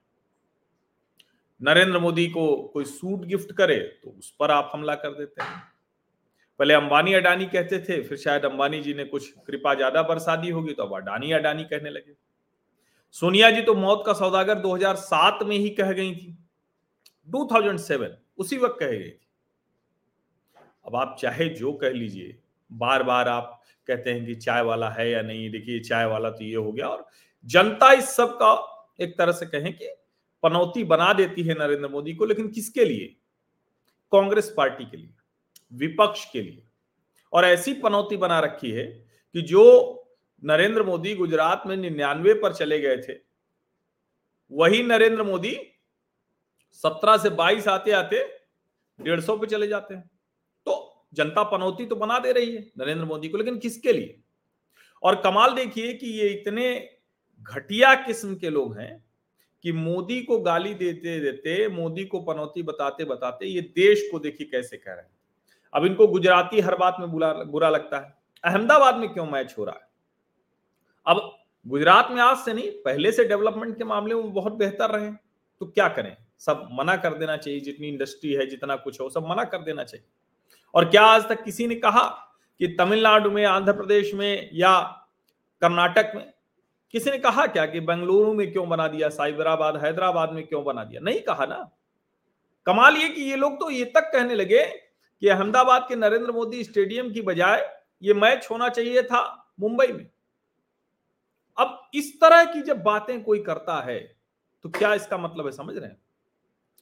नरेंद्र 1.60 1.98
मोदी 1.98 2.26
को 2.28 2.46
कोई 2.72 2.84
सूट 2.86 3.24
गिफ्ट 3.26 3.52
करे 3.52 3.78
तो 4.04 4.10
उस 4.10 4.30
पर 4.40 4.50
आप 4.50 4.70
हमला 4.74 4.94
कर 4.96 5.10
देते 5.10 5.42
हैं। 5.42 5.62
पहले 6.60 6.74
अंबानी 6.74 7.14
अडानी 7.14 7.46
कहते 7.46 7.78
थे, 7.80 8.00
फिर 8.02 8.18
शायद 8.18 8.44
अंबानी 8.44 8.80
जी 8.80 8.94
ने 8.94 9.04
कुछ 9.06 9.28
कृपा 9.46 9.74
ज़्यादा 9.74 10.02
बरसा 10.04 10.36
दी 10.36 10.50
होगी 10.50 10.72
तो 10.72 10.82
अब 10.82 10.94
अडानी 10.96 11.32
अडानी 11.32 11.64
कहने 11.64 11.90
लगे। 11.90 12.14
सोनिया 13.14 13.50
जी 13.50 13.62
तो 13.62 13.74
मौत 13.76 14.02
का 14.06 14.12
सौदागर 14.14 14.58
2007 14.60 15.42
में 15.42 15.56
ही 15.56 15.68
कह 15.72 15.92
गई 15.92 16.14
थी। 16.14 16.36
2007 17.28 18.18
उसी 18.38 18.58
वक्त 18.58 18.76
कह 18.80 18.86
गई 18.88 18.98
थी। 19.02 19.20
अब 20.86 20.96
आप 20.96 21.16
चाहे 21.20 21.48
जो 21.50 21.72
कह 21.74 21.90
लीजिए 21.90 22.36
बार 22.70 23.02
बार 23.02 23.28
आप 23.28 23.62
कहते 23.88 24.12
हैं 24.12 24.24
कि 24.26 24.34
चाय 24.36 24.62
वाला 24.62 24.88
है 24.90 25.10
या 25.10 25.22
नहीं, 25.22 25.50
देखिए 25.50 25.80
चाय 25.80 26.04
वाला 26.06 26.30
तो 26.30 26.44
ये 26.44 26.54
हो 26.56 26.72
गया, 26.72 26.88
और 26.88 27.06
जनता 27.46 27.92
इस 27.92 28.08
सब 28.16 28.32
का 28.34 28.54
एक 29.00 29.16
तरह 29.18 29.32
से 29.32 29.46
कहें 29.48 29.72
कि 29.72 29.86
पनौती 30.42 30.84
बना 30.84 31.12
देती 31.12 31.42
है 31.42 31.54
नरेंद्र 31.54 31.88
मोदी 31.88 32.14
को, 32.14 32.24
लेकिन 32.24 32.48
किसके 32.48 32.84
लिए? 32.84 33.06
कांग्रेस 34.12 34.52
पार्टी 34.56 34.84
के 34.84 34.96
लिए, 34.96 35.14
विपक्ष 35.72 36.24
के 36.30 36.42
लिए। 36.42 36.62
और 37.32 37.44
ऐसी 37.44 37.74
पनौती 37.74 38.16
बना 38.16 38.40
रखी 38.40 38.70
है 38.70 38.84
कि 39.34 39.42
जो 39.42 40.02
नरेंद्र 40.42 40.82
मोदी 40.82 41.14
गुजरात 41.14 41.62
में 41.66 41.76
निन्यानवे 41.76 42.34
पर 42.34 42.52
चले 42.54 42.78
गए 42.80 42.96
थे, 42.98 43.18
वही 44.50 44.82
नरेंद्र 44.82 45.22
मोदी 45.22 45.56
सत्रह 46.72 47.16
से 47.16 47.30
बाईस 47.30 47.68
आते 47.68 47.90
आते 47.90 48.24
डेढ़ 48.98 49.20
सौ 49.20 49.36
पे 49.36 49.46
चले 49.46 49.66
जाते 49.66 49.94
हैं। 49.94 50.10
तो 50.66 51.06
जनता 51.14 51.42
पनौती 51.42 51.86
तो 51.86 51.96
बना 51.96 52.18
दे 52.18 52.32
रही 52.32 52.54
है 52.56 52.60
नरेंद्र 52.78 53.04
मोदी 53.04 53.28
को, 53.28 53.38
लेकिन 53.38 53.58
किसके 53.58 53.92
लिए? 53.92 54.20
और 55.02 55.20
कमाल 55.20 55.54
देखिए 55.54 55.92
कि 55.94 56.06
ये 56.06 56.28
इतने 56.28 56.90
घटिया 57.42 57.94
किस्म 57.94 58.34
के 58.36 58.50
लोग 58.50 58.78
हैं 58.78 59.05
कि 59.66 59.72
मोदी 59.72 60.22
को 60.22 60.38
गाली 60.38 60.74
देते 60.74 61.20
देते 61.20 61.68
मोदी 61.68 62.04
को 62.04 62.20
पनौती 62.20 62.62
बताते 62.62 63.04
बताते 63.04 63.46
ये 63.46 63.60
देश 63.60 64.08
को 64.12 64.18
देखिए 64.18 64.46
कैसे 64.46 64.76
कह 64.76 64.92
रहे 64.92 64.96
हैं। 64.96 65.10
अब 65.74 65.84
इनको 65.84 66.06
गुजराती 66.06 66.60
हर 66.60 66.76
बात 66.76 66.96
में 67.00 67.10
बुरा 67.10 67.32
बुरा 67.32 67.70
लगता 67.70 67.98
है। 67.98 68.14
अहमदाबाद 68.44 68.96
में 68.96 69.08
क्यों 69.08 69.26
मैच 69.26 69.54
हो 69.58 69.64
रहा 69.64 69.74
है? 69.74 69.88
अब 71.06 71.38
गुजरात 71.68 72.08
में 72.10 72.22
आज 72.22 72.36
से 72.36 72.52
नहीं, 72.52 72.70
पहले 72.70 73.12
से 73.12 73.24
डेवलपमेंट 73.24 73.78
के 73.78 73.84
मामले 73.84 74.14
में 74.14 74.32
बहुत 74.32 74.52
बेहतर 74.52 74.90
रहे। 74.90 75.10
तो 75.60 75.66
क्या 75.66 75.88
करें? 75.88 76.16
सब 76.38 76.68
मना 76.72 76.96
कर 76.96 77.14
देना 77.14 77.36
चाहिए, 77.36 77.60
जितनी 77.60 77.88
इंडस्ट्री 77.88 78.32
है, 78.32 78.46
जितना 78.46 78.76
कुछ 78.76 79.00
हो 79.00 79.10
सब 79.10 79.26
मना 79.26 79.44
कर 79.44 79.58
देना 79.58 79.84
चाहिए। 79.84 80.06
और 80.74 80.84
क्या 80.84 81.02
आज 81.02 81.28
तक 81.28 81.44
किसी 81.44 81.66
ने 81.66 81.74
कहा 81.74 82.36
कि 82.58 82.66
तमिलनाडु 82.66 83.30
में, 83.30 83.44
आंध्र 83.44 83.72
प्रदेश 83.72 84.14
में 84.14 84.50
या 84.52 84.80
कर्नाटक 85.60 86.12
में 86.14 86.32
किसी 86.90 87.10
ने 87.10 87.18
कहा 87.18 87.46
क्या 87.46 87.66
कि 87.66 87.80
बेंगलुरु 87.80 88.34
में 88.34 88.52
क्यों 88.52 88.68
बना 88.68 88.88
दिया, 88.88 89.08
साइबराबाद, 89.08 89.84
हैदराबाद 89.84 90.32
में 90.32 90.46
क्यों 90.46 90.64
बना 90.64 90.84
दिया? 90.84 91.00
नहीं 91.00 91.20
कहा 91.20 91.46
ना। 91.46 91.70
कमाल 92.66 92.96
ये 92.96 93.08
कि 93.08 93.22
ये 93.22 93.36
लोग 93.36 93.60
तो 93.60 93.70
ये 93.70 93.84
तक 93.84 94.00
कहने 94.00 94.34
लगे 94.34 94.64
कि 95.20 95.28
अहमदाबाद 95.28 95.86
के 95.88 95.96
नरेंद्र 95.96 96.32
मोदी 96.32 96.64
स्टेडियम 96.64 97.12
की 97.12 97.22
बजाय 97.22 97.76
ये 98.02 98.14
मैच 98.14 98.48
होना 98.50 98.68
चाहिए 98.68 99.02
था 99.02 99.52
मुंबई 99.60 99.86
में। 99.86 100.10
अब 101.58 101.90
इस 101.94 102.20
तरह 102.20 102.44
की 102.44 102.62
जब 102.62 102.82
बातें 102.82 103.24
कोई 103.24 103.38
करता 103.38 103.82
है 103.82 104.16
तो 104.62 104.68
क्या 104.68 104.94
इसका 104.94 105.18
मतलब 105.18 105.46
है? 105.46 105.52
समझ 105.52 105.76
रहे 105.76 105.88
हैं? 105.88 105.96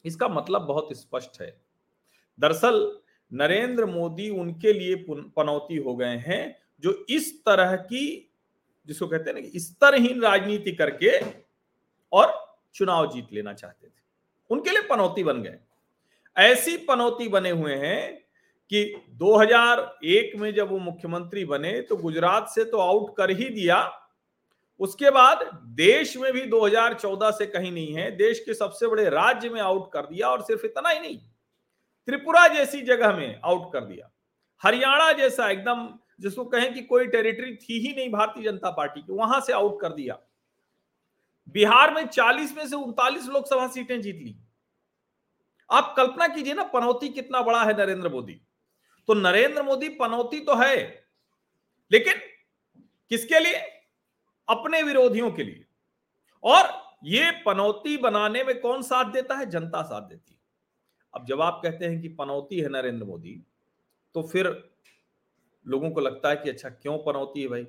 इसका 0.05 0.29
मतलब 0.29 0.63
बहुत 0.63 0.89
स्पष्ट 0.93 1.41
है। 1.41 1.61
दरअसल, 2.41 2.99
नरेंद्र 3.33 3.87
मोदी 3.87 4.31
उनके 4.31 4.73
लिए 4.73 4.95
पनौती 5.11 5.77
हो 5.77 5.97
गए 5.97 6.17
हैं, 6.17 6.63
जो 6.81 7.07
इस 7.09 7.45
तरह 7.45 7.77
की 7.77 8.34
जिसको 8.87 9.07
कहते 9.07 9.31
हैं 9.31 9.41
ना 9.41 9.49
स्तरहीन 9.57 10.23
राजनीति 10.23 10.73
करके 10.73 11.19
और 12.13 12.33
चुनाव 12.75 13.13
जीत 13.13 13.33
लेना 13.33 13.53
चाहते 13.53 13.87
थे। 13.87 14.03
उनके 14.51 14.71
लिए 14.71 14.83
पनौती 14.83 15.25
बन 15.25 15.43
गए। 15.43 15.59
ऐसी 16.37 16.77
पनौती 16.79 17.29
बने 17.29 17.51
हुए 17.51 17.75
हैं 17.75 18.13
कि 18.71 18.85
2001 19.15 20.33
में 20.37 20.53
जब 20.55 20.71
वो 20.71 20.79
मुख्यमंत्री 20.79 21.45
बने 21.45 21.81
तो 21.81 21.97
गुजरात 21.97 22.49
से 22.49 22.65
तो 22.65 22.79
आउट 22.79 23.15
कर 23.17 23.31
ही 23.31 23.49
दिया। 23.49 24.01
उसके 24.81 25.11
बाद 25.11 25.49
देश 25.75 26.17
में 26.17 26.33
भी 26.33 26.43
2014 26.43 27.31
से 27.31 27.47
कहीं 27.47 27.71
नहीं 27.73 27.95
है। 27.95 28.11
देश 28.17 28.41
के 28.41 28.55
सबसे 28.55 28.87
बड़े 28.87 29.09
राज्य 29.09 29.49
में 29.51 29.61
आउट 29.61 29.91
कर 29.93 30.07
दिया 30.07 30.29
और 30.29 30.43
सिर्फ़ 30.43 30.65
इतना 30.67 30.89
ही 30.89 31.01
नहीं, 31.01 31.19
त्रिपुरा 32.09 32.47
जैसी 32.49 32.81
जगह 32.81 33.17
में 33.17 33.41
आउट 33.45 33.73
कर 33.73 33.85
दिया। 33.85 34.11
हरियाणा 34.63 35.13
जैसा 35.13 35.49
एकदम 35.51 35.89
जिसको 36.21 36.45
कहें 36.45 36.75
कि 36.75 36.83
कोई 36.83 37.07
टेरिटरी 37.07 37.57
थी 37.57 37.79
ही 37.79 37.95
नहीं 37.95 38.11
भारतीय 38.11 38.45
जनता 38.45 38.71
पार्टी 38.71 39.01
की, 39.03 39.13
वहाँ 39.13 39.41
से 39.41 39.53
आउट 39.53 39.81
कर 39.81 39.93
दिया। 39.93 40.19
बिहार 41.49 41.95
में 41.95 42.07
40 42.07 42.57
में 42.57 42.69
से 42.69 42.77
उनतालीस 42.77 43.27
लोकसभा 43.27 43.69
सीटें 43.69 44.01
जीत 44.01 44.17
ली। 44.17 44.37
आप 45.71 45.95
कल्पना 45.97 46.29
कीजिए 46.29 46.55
ना, 46.55 46.65
पनौती 46.65 47.09
कितना 47.09 47.43
बड़ा 47.43 47.65
है 47.65 47.77
नरेंद्र 47.79 48.09
मोदी। 48.09 48.41
तो 49.09 49.15
नरेंद्र 49.15 49.63
मोदी 49.63 49.89
पनौती 49.89 50.41
तो 50.41 50.55
है, 50.55 51.05
लेकिन 51.93 52.15
किसके 53.11 53.41
लिए? 53.41 53.55
अपने 54.49 54.83
विरोधियों 54.83 55.31
के 55.31 55.45
लिए। 55.45 55.65
और 56.43 56.83
ये 57.05 57.31
पनौती 57.31 57.97
बनाने 57.97 58.45
में 58.45 58.61
कौन 58.61 58.83
साथ 58.83 59.05
देता 59.05 59.35
है? 59.35 59.47
जनता 59.47 59.83
साथ 59.83 60.03
देती 60.03 60.33
है। 60.33 60.39
अब 61.15 61.27
जब 61.27 61.41
आप 61.41 61.61
कहते 61.63 61.85
हैं 61.85 62.01
कि 62.01 62.09
पनौती 62.09 62.61
है 62.61 62.69
नरेंद्र 62.69 63.07
मोदी 63.07 63.43
तो 64.15 64.23
फिर 64.23 64.74
लोगों 65.67 65.91
को 65.91 66.01
लगता 66.01 66.29
है 66.29 66.37
कि 66.37 66.51
अच्छा 66.51 66.71
क्यों 66.71 66.99
पनौती 66.99 67.43
है 67.43 67.49
भाई? 67.49 67.65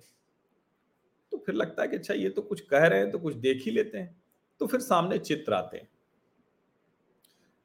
तो 1.32 1.38
फिर 1.38 1.56
लगता 1.56 1.82
है 1.82 1.88
कि 1.88 1.96
अच्छा 1.96 2.14
ये 2.14 2.30
तो 2.30 2.42
कुछ 2.42 2.62
कह 2.62 2.88
रहे 2.88 3.00
हैं 3.00 3.12
तो 3.12 3.20
कुछ 3.20 3.36
देख 3.36 3.62
ही 3.66 3.72
लेते 3.72 3.98
हैं। 3.98 4.22
तो 4.60 4.68
फिर 4.68 4.80
सामने 4.80 5.18
चित्र 5.18 5.54
आते 5.54 5.78
हैं। 5.78 5.90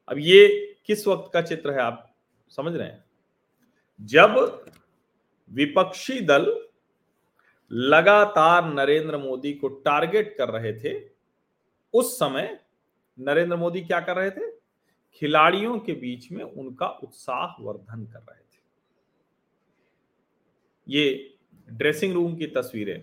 अब 0.08 0.18
ये 0.18 0.74
किस 0.86 1.06
वक्त 1.06 1.30
का 1.32 1.42
चित्र 1.42 1.70
है 1.70 1.80
आप 1.80 2.14
समझ 2.48 2.76
रहे 2.76 2.88
हैं? 2.88 3.04
जब 4.00 4.64
विपक्षी 5.50 6.20
दल 6.20 6.68
लगातार 7.72 8.74
नरेंद्र 8.74 9.18
मोदी 9.18 9.52
को 9.52 9.68
टारगेट 9.68 10.34
कर 10.38 10.48
रहे 10.48 10.72
थे, 10.72 11.10
उस 11.94 12.16
समय 12.16 12.60
नरेंद्र 13.18 13.56
मोदी 13.56 13.80
क्या 13.80 14.00
कर 14.00 14.16
रहे 14.16 14.30
थे? 14.30 14.52
खिलाड़ियों 15.14 15.78
के 15.78 15.92
बीच 15.92 16.32
में 16.32 16.44
उनका 16.44 16.86
उत्साह 16.86 17.62
वर्धन 17.62 18.06
कर 18.06 18.18
रहे 18.18 18.40
थे। 18.40 18.49
ये 20.86 21.34
ड्रेसिंग 21.68 22.12
रूम 22.14 22.36
की 22.36 22.46
तस्वीरें। 22.48 23.02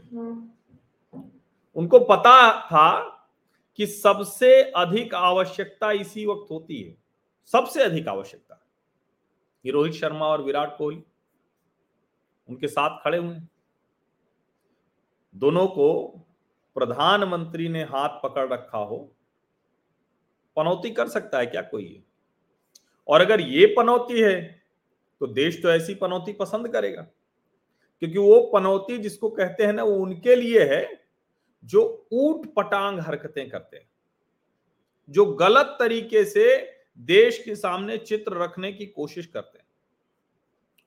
उनको 1.75 1.99
पता 1.99 2.39
था 2.61 2.99
कि 3.79 3.85
सबसे 3.85 4.61
अधिक 4.75 5.13
आवश्यकता 5.15 5.91
इसी 5.93 6.25
वक्त 6.25 6.51
होती 6.51 6.81
है। 6.81 6.95
सबसे 7.51 7.83
अधिक 7.83 8.07
आवश्यकता। 8.07 8.63
ये 9.65 9.71
रोहित 9.71 9.93
शर्मा 9.93 10.27
और 10.27 10.41
विराट 10.41 10.77
कोहली 10.77 11.03
उनके 12.49 12.67
साथ 12.67 12.97
खड़े 13.03 13.17
हुए 13.17 13.37
दोनों 15.35 15.65
को 15.67 16.07
प्रधानमंत्री 16.75 17.67
ने 17.69 17.83
हाथ 17.83 18.19
पकड़ 18.23 18.47
रखा 18.49 18.77
हो 18.77 18.97
पनौती 20.57 20.91
कर 20.91 21.07
सकता 21.07 21.39
है 21.39 21.45
क्या 21.45 21.61
कोई 21.61 21.85
है? 21.85 22.03
और 23.07 23.21
अगर 23.21 23.41
ये 23.41 23.65
पनौती 23.67 24.21
है 24.21 24.41
तो 25.21 25.27
देश 25.27 25.61
तो 25.61 25.69
ऐसी 25.69 25.95
पनौती 25.95 26.33
पसंद 26.33 26.67
करेगा। 26.67 27.05
क्योंकि 27.99 28.17
वो 28.17 28.51
पनौती 28.53 28.97
जिसको 28.97 29.29
कहते 29.29 29.65
हैं 29.65 29.73
ना, 29.73 29.83
वो 29.83 29.95
उनके 29.95 30.35
लिए 30.35 30.63
है, 30.63 31.07
जो 31.63 32.07
ऊट 32.13 32.53
पटांग 32.53 32.99
हरकतें 32.99 33.49
करते 33.49 33.77
हैं, 33.77 33.89
जो 35.09 35.25
गलत 35.25 35.75
तरीके 35.79 36.25
से 36.25 36.73
देश 36.97 37.43
के 37.43 37.55
सामने 37.55 37.97
चित्र 37.97 38.33
रखने 38.33 38.71
की 38.73 38.85
कोशिश 38.85 39.25
करते 39.25 39.57
हैं। 39.57 39.65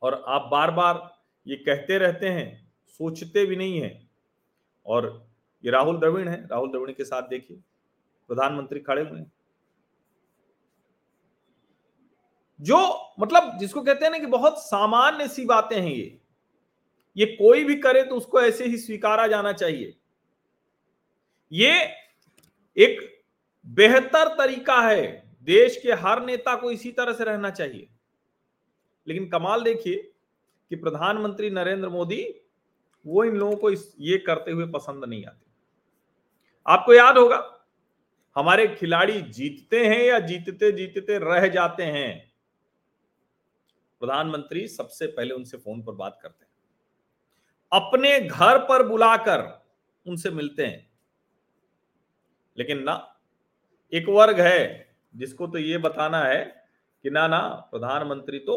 और 0.03 0.25
आप 0.29 0.49
बार 0.51 0.71
बार 0.71 1.19
ये 1.47 1.57
कहते 1.57 1.99
रहते 1.99 2.29
हैं, 2.29 2.73
सोचते 2.87 3.47
भी 3.47 3.57
नहीं 3.57 3.81
है। 3.81 4.09
और 4.87 5.29
ये 5.65 5.71
राहुल 5.71 5.99
द्रविड़ 5.99 6.29
है, 6.29 6.47
राहुल 6.47 6.71
द्रविड़ 6.71 6.91
के 6.91 7.05
साथ 7.05 7.23
देखिए, 7.23 7.57
प्रधानमंत्री 8.29 8.81
खड़े 8.81 9.03
हुए 9.03 9.25
जो 12.61 12.77
मतलब 13.21 13.59
जिसको 13.59 13.83
कहते 13.83 14.05
हैं 14.05 14.13
ना 14.13 14.19
कि 14.19 14.27
बहुत 14.27 14.59
सामान्य 14.59 15.29
सी 15.29 15.45
बातें 15.45 15.81
हैं 15.81 15.91
ये 15.91 16.20
ये 17.17 17.27
कोई 17.27 17.65
भी 17.65 17.75
करे 17.75 18.03
तो 18.03 18.15
उसको 18.15 18.41
ऐसे 18.41 18.65
ही 18.65 18.79
स्वीकारा 18.79 19.27
जाना 19.27 19.53
चाहिए। 19.53 19.97
ये 21.53 21.85
एक 22.77 23.23
बेहतर 23.67 24.29
तरीका 24.29 24.81
है। 24.81 25.31
देश 25.43 25.81
के 25.83 25.93
हर 25.93 26.25
नेता 26.25 26.57
को 26.57 26.71
इसी 26.71 26.93
तरह 26.93 27.13
से 27.13 27.25
रहना 27.25 27.51
चाहिए। 27.51 27.89
लेकिन 29.09 29.29
कमाल 29.29 29.63
देखिए 29.63 30.13
कि 30.71 30.77
प्रधानमंत्री 30.77 31.51
नरेंद्र 31.51 31.89
मोदी, 31.89 32.35
वो 33.07 33.25
इन 33.25 33.37
लोगों 33.37 33.57
को 33.57 33.71
इस, 33.71 33.95
ये 34.01 34.19
करते 34.19 34.51
हुए 34.51 34.67
पसंद 34.67 35.05
नहीं 35.05 35.25
आते। 35.25 35.51
आपको 36.67 36.95
याद 36.95 37.19
होगा, 37.19 37.67
हमारे 38.37 38.67
खिलाड़ी 38.67 39.21
जीतते 39.23 39.87
हैं 39.87 40.05
या 40.05 40.19
जीतते 40.19 40.73
जीतते 40.73 41.19
रह 41.19 41.49
जाते 41.49 41.83
हैं। 41.83 42.33
प्रधानमंत्री 44.01 44.69
सबसे 44.69 45.07
पहले 45.07 45.35
उनसे 45.35 45.57
फ़ोन 45.57 45.83
पर 45.83 45.93
बात 45.93 46.19
करते 46.23 46.45
हैं। 46.45 46.50
अपने 47.73 48.19
घर 48.21 48.59
पर 48.59 48.87
बुलाकर 48.89 49.43
उनसे 50.07 50.31
मिलते 50.31 50.67
हैं। 50.67 50.89
लेकिन 52.57 52.83
ना, 52.83 52.95
एक 53.93 54.09
वर्ग 54.09 54.41
है 54.41 54.89
जिसको 55.15 55.47
तो 55.47 55.59
ये 55.59 55.79
बताना 55.79 56.23
है 56.25 56.45
कि 57.05 57.11
ना 57.11 57.27
ना, 57.29 57.39
प्रधानमंत्री 57.71 58.39
तो 58.39 58.57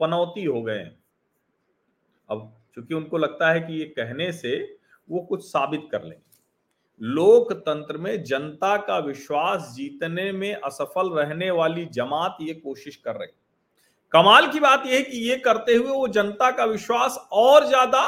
पनौती 0.00 0.44
हो 0.44 0.62
गए 0.62 0.84
अब 2.28 2.52
चूँकि 2.74 2.94
उनको 2.94 3.18
लगता 3.18 3.50
है 3.52 3.60
कि 3.60 3.78
ये 3.78 3.84
कहने 3.88 4.30
से 4.32 4.56
वो 5.08 5.20
कुछ 5.20 5.44
साबित 5.44 5.88
कर 5.92 6.02
लेंगे। 6.02 6.20
लोकतंत्र 7.00 7.96
में 7.98 8.22
जनता 8.24 8.76
का 8.76 8.98
विश्वास 8.98 9.72
जीतने 9.76 10.30
में 10.32 10.54
असफल 10.54 11.10
रहने 11.10 11.50
वाली 11.50 11.84
जमात 11.92 12.36
ये 12.40 12.54
कोशिश 12.54 12.96
कर 12.96 13.16
रही 13.16 13.32
कमाल 14.12 14.50
की 14.52 14.60
बात 14.60 14.86
यह 14.86 14.94
है 14.94 15.02
कि 15.02 15.18
ये 15.20 15.36
करते 15.38 15.74
हुए 15.74 15.90
वो 15.90 16.08
जनता 16.08 16.50
का 16.50 16.64
विश्वास 16.64 17.16
और 17.32 17.66
ज़्यादा 17.66 18.02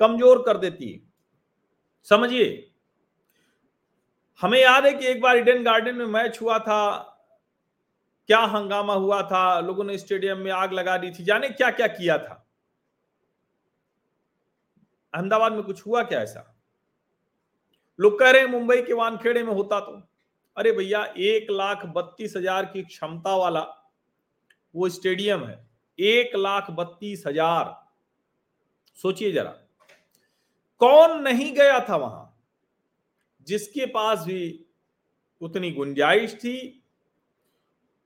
कमज़ोर 0.00 0.42
कर 0.42 0.56
देती 0.56 0.92
है। 0.92 1.00
समझिए? 2.08 2.64
हमें 4.40 4.58
याद 4.60 4.86
है 4.86 4.92
कि 4.94 5.06
एक 5.06 5.20
बार 5.20 5.36
इडन 5.36 5.62
गार्डन 5.64 5.94
में 5.94 6.06
मैच 6.06 6.40
हुआ 6.42 6.58
था। 6.58 7.14
क्या 8.28 8.38
हंगामा 8.38 8.94
हुआ 8.94 9.22
था? 9.22 9.60
लोगों 9.60 9.84
ने 9.84 9.98
स्टेडियम 9.98 10.38
में 10.38 10.50
आग 10.50 10.72
लगा 10.72 10.96
दी 10.98 11.10
थी। 11.10 11.24
जाने 11.24 11.48
क्या 11.48 11.70
क्या 11.70 11.86
किया 11.86 12.18
था? 12.18 12.44
अहमदाबाद 15.14 15.52
में 15.52 15.62
कुछ 15.62 15.86
हुआ 15.86 16.02
क्या 16.02 16.20
ऐसा? 16.20 16.54
लोग 17.98 18.18
कह 18.18 18.30
रहे 18.30 18.42
हैं, 18.42 18.48
मुंबई 18.48 18.82
के 18.82 18.92
वानखेड़े 18.92 19.42
में 19.42 19.52
होता 19.54 19.80
तो। 19.80 20.02
अरे 20.56 20.72
भैया, 20.72 21.04
एक 21.04 21.50
लाख 21.50 21.86
बत्तीस 21.86 22.36
हज़ार 22.36 22.64
की 22.64 22.82
क्षमता 22.82 23.36
वाला 23.36 23.66
वो 24.74 24.88
स्टेडियम 24.88 25.44
है। 25.44 25.66
एक 25.98 26.36
लाख 26.36 26.70
बत्तीस 26.70 27.24
हज़ार। 27.26 27.74
सोचिए 28.98 29.32
जरा। 29.32 29.54
कौन 30.80 31.22
नहीं 31.22 31.54
गया 31.54 31.80
था 31.88 31.96
वहाँ? 31.96 32.38
जिसके 33.46 33.86
पास 33.86 34.18
भी 34.18 34.64
उतनी 35.40 35.70
गुंजाइश 35.70 36.34
थी, 36.34 36.84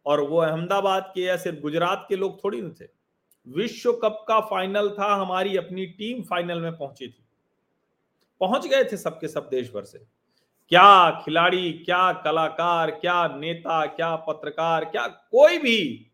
और 0.07 0.21
वो 0.21 0.37
अहमदाबाद 0.37 1.13
के 1.15 1.21
या 1.21 1.37
सिर्फ़ 1.37 1.61
गुजरात 1.61 2.07
के 2.09 2.17
लोग 2.17 2.45
थोड़ी 2.45 2.63
न 2.63 2.71
थे। 2.71 2.85
विश्व 3.49 3.93
कप 3.93 4.25
का 4.29 4.41
फाइनल 4.41 4.91
था, 4.91 5.15
हमारी 5.15 5.57
अपनी 5.57 5.87
टीम 5.87 6.23
फाइनल 6.23 6.61
में 6.61 6.79
पहुँची 6.79 7.09
थी। 7.09 7.25
पहुँच 8.41 8.67
गए 8.67 8.85
थे 8.85 8.97
सबके 8.97 9.29
सब 9.29 9.49
देश 9.49 9.73
भर 9.73 9.85
से। 9.85 9.99
क्या 10.69 11.11
खिलाड़ी, 11.25 11.73
क्या 11.73 12.13
कलाकार, 12.13 12.91
क्या 12.91 13.29
नेता, 13.29 13.87
क्या 13.87 14.17
पत्रकार, 14.17 14.85
क्या 14.85 15.07
कोई 15.07 15.59
भी 15.59 16.11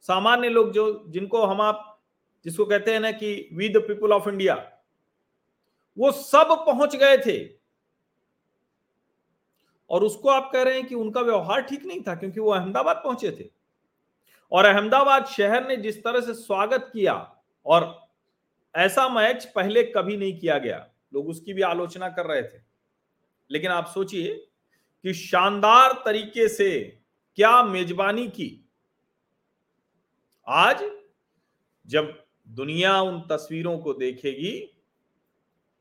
सामान्य 0.00 0.48
लोग 0.48 0.72
जो, 0.72 1.04
जिनको 1.08 1.46
हम 1.46 1.60
आप, 1.60 2.00
जिसको 2.44 2.64
कहते 2.64 2.92
हैं 2.92 3.00
ना 3.00 3.12
कि 3.12 3.48
we 3.52 3.68
the 3.68 3.76
people 3.76 4.12
of 4.12 4.28
India 4.28 4.73
वो 5.98 6.12
सब 6.12 6.64
पहुँच 6.66 6.96
गए 6.96 7.16
थे। 7.18 7.64
और 9.90 10.04
उसको 10.04 10.28
आप 10.28 10.50
कह 10.52 10.62
रहे 10.62 10.74
हैं 10.74 10.86
कि 10.86 10.94
उनका 10.94 11.20
व्यवहार 11.20 11.62
ठीक 11.62 11.84
नहीं 11.84 12.00
था 12.00 12.14
क्योंकि 12.14 12.40
वो 12.40 12.50
अहमदाबाद 12.50 12.96
पहुँचे 12.96 13.30
थे। 13.30 13.50
और 14.52 14.64
अहमदाबाद 14.64 15.26
शहर 15.26 15.68
ने 15.68 15.76
जिस 15.76 16.02
तरह 16.04 16.20
से 16.20 16.34
स्वागत 16.34 16.90
किया 16.92 17.14
और 17.66 18.08
ऐसा 18.74 19.08
मैच 19.08 19.44
पहले 19.44 19.82
कभी 19.84 20.16
नहीं 20.16 20.38
किया 20.38 20.58
गया, 20.58 20.90
लोग 21.14 21.28
उसकी 21.28 21.52
भी 21.52 21.62
आलोचना 21.62 22.08
कर 22.08 22.26
रहे 22.26 22.42
थे। 22.42 22.62
लेकिन 23.50 23.70
आप 23.70 23.86
सोचिए 23.86 24.34
कि 25.04 25.14
शानदार 25.14 25.92
तरीके 26.04 26.48
से 26.48 27.00
क्या 27.36 27.62
मेजबानी 27.62 28.28
की। 28.28 28.68
आज 30.48 30.90
जब 31.86 32.24
दुनिया 32.48 33.00
उन 33.00 33.20
तस्वीरों 33.20 33.78
को 33.78 33.94
देखेगी 33.94 34.73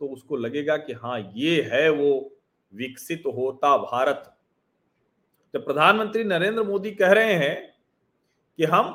तो 0.04 0.08
उसको 0.08 0.36
लगेगा 0.36 0.76
कि 0.78 0.94
हाँ 0.94 1.20
ये 1.34 1.62
है 1.72 1.90
वो 1.90 2.10
विकसित 2.74 3.24
होता 3.28 3.76
भारत। 3.78 4.24
तो 5.54 5.60
प्रधानमंत्री 5.60 6.24
नरेंद्र 6.24 6.64
मोदी 6.64 6.92
कह 6.92 7.12
रहे 7.12 7.34
हैं 7.34 7.56
कि 8.60 8.64
हम 8.64 8.88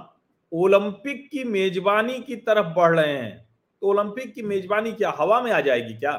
ओलंपिक 0.52 1.28
की 1.30 1.44
मेजबानी 1.44 2.18
की 2.20 2.36
तरफ़ 2.38 2.66
बढ़ 2.76 2.98
रहे 3.00 3.16
हैं। 3.16 3.48
तो 3.82 3.86
ओलंपिक 3.86 4.34
की 4.34 4.42
मेजबानी 4.42 4.92
क्या, 4.92 5.14
हवा 5.18 5.40
में 5.40 5.50
आ 5.52 5.60
जाएगी 5.60 5.94
क्या? 5.94 6.12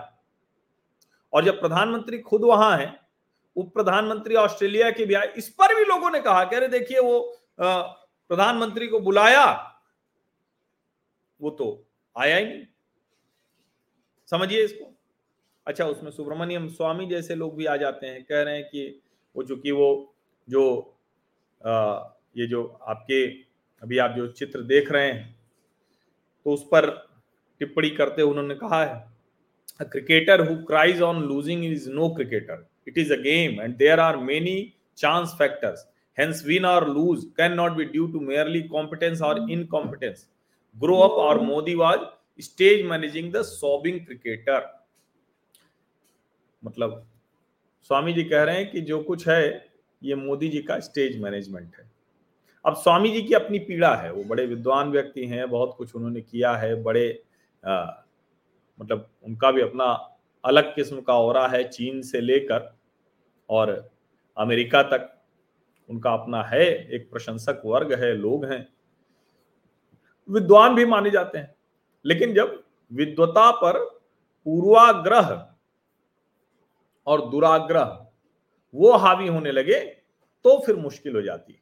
और 1.33 1.45
जब 1.45 1.59
प्रधानमंत्री 1.61 2.19
खुद 2.19 2.43
वहाँ 2.43 2.77
है 2.77 2.93
उप 3.55 3.73
प्रधानमंत्री 3.73 4.35
ऑस्ट्रेलिया 4.35 4.89
के 4.91 5.05
भी 5.05 5.13
आए, 5.13 5.33
इस 5.37 5.49
पर 5.49 5.75
भी 5.75 5.83
लोगों 5.85 6.11
ने 6.11 6.19
कहा, 6.19 6.43
कह 6.43 6.57
रहे, 6.57 6.67
देखिए, 6.69 6.99
वो 6.99 7.37
प्रधानमंत्री 7.61 8.87
को 8.87 8.99
बुलाया, 8.99 9.45
वो 11.41 11.49
तो 11.49 11.71
आया 12.15 12.37
ही 12.37 12.45
नहीं। 12.45 12.65
समझिए 14.31 14.63
इसको। 14.63 14.93
अच्छा 15.67 15.85
उसमें 15.85 16.11
सुब्रमण्यम 16.11 16.67
स्वामी 16.67 17.05
जैसे 17.05 17.35
लोग 17.35 17.55
भी 17.57 17.65
आ 17.65 17.75
जाते 17.77 18.07
हैं 18.07 18.23
कह 18.23 18.41
रहे 18.41 18.55
हैं 18.55 18.63
कि 18.63 19.01
वो 19.35 19.43
चूँकि 19.43 19.71
वो 19.71 19.89
जो 20.47 20.63
आ, 21.65 21.73
ये 22.37 22.47
जो 22.47 22.63
आपके 22.87 23.25
अभी 23.83 23.97
आप 23.97 24.11
जो 24.11 24.27
चित्र 24.27 24.61
देख 24.63 24.91
रहे 24.91 25.11
हैं 25.11 25.35
तो 26.45 26.53
उस 26.53 26.63
पर 26.63 26.89
टिप्पणी 27.59 27.89
करते 27.89 28.21
हुए 28.21 28.31
उन्होंने 28.31 28.55
कहा 28.55 28.83
है 28.85 29.87
cricketer 29.91 30.47
who 30.49 30.55
cries 30.65 31.01
on 31.01 31.21
losing 31.23 31.65
is 31.65 31.89
no 31.89 32.09
cricketer 32.15 32.67
it 32.87 32.97
is 32.97 33.13
a 33.13 33.17
game 33.21 33.61
and 33.61 33.75
there 33.77 33.99
are 33.99 34.17
many 34.31 34.57
chance 34.97 35.35
factors 35.39 35.87
Hence, 36.17 36.43
win 36.43 36.65
or 36.65 36.81
lose 36.85 37.27
cannot 37.37 37.77
be 37.77 37.85
due 37.85 38.11
to 38.11 38.19
merely 38.19 38.67
competence 38.67 39.21
or 39.21 39.35
incompetence. 39.49 40.25
Grow 40.75 41.01
up 41.03 41.11
or 41.11 41.35
Modi 41.41 41.75
was 41.75 41.99
stage 42.41 42.89
managing 42.89 43.33
the 43.33 43.41
sobbing 43.41 43.99
cricketer. 43.99 44.85
मतलब 46.65 47.07
स्वामी 47.81 48.13
जी 48.13 48.23
कह 48.23 48.43
रहे 48.43 48.55
हैं 48.55 48.71
कि 48.71 48.81
जो 48.81 49.03
कुछ 49.03 49.27
है 49.27 49.71
ये 50.03 50.15
मोदी 50.15 50.49
जी 50.49 50.61
का 50.61 50.79
स्टेज 50.79 51.21
मैनेजमेंट 51.21 51.75
है। 51.75 51.91
अब 52.65 52.75
स्वामी 52.75 53.11
जी 53.11 53.21
की 53.21 53.33
अपनी 53.33 53.59
पीड़ा 53.59 53.95
है 53.95 54.13
वो 54.13 54.23
बड़े 54.23 54.45
विद्वान 54.45 54.91
व्यक्ति 54.91 55.25
हैं 55.25 55.49
बहुत 55.49 55.75
कुछ 55.77 55.95
उन्होंने 55.95 56.21
किया 56.21 56.55
है 56.55 56.83
बड़े 56.83 57.23
आ, 57.65 57.91
मतलब 58.81 59.09
उनका 59.23 59.51
भी 59.51 59.61
अपना 59.61 59.85
अलग 60.45 60.75
किस्म 60.75 61.01
का 61.01 61.13
हो 61.13 61.31
है 61.47 61.69
चीन 61.69 62.01
से 62.01 62.21
लेकर 62.21 62.77
और 63.49 63.89
अमेरिका 64.37 64.83
तक 64.83 65.23
उनका 65.89 66.13
अपना 66.13 66.43
है 66.43 66.91
एक 66.91 67.11
प्रशंसक 67.11 67.61
वर्ग 67.65 68.03
है 68.03 68.13
लोग 68.13 68.45
हैं। 68.45 68.67
विद्वान 70.29 70.75
भी 70.75 70.85
माने 70.85 71.11
जाते 71.11 71.37
हैं। 71.37 71.55
लेकिन 72.05 72.33
जब 72.33 72.63
विद्वता 72.91 73.49
पर 73.51 73.79
पूर्वाग्रह 74.45 75.47
और 77.07 77.29
दुराग्रह 77.29 78.05
वो 78.73 78.91
हावी 78.93 79.27
होने 79.27 79.51
लगे 79.51 79.79
तो 80.45 80.59
फिर 80.65 80.75
मुश्किल 80.75 81.15
हो 81.15 81.21
जाती। 81.21 81.59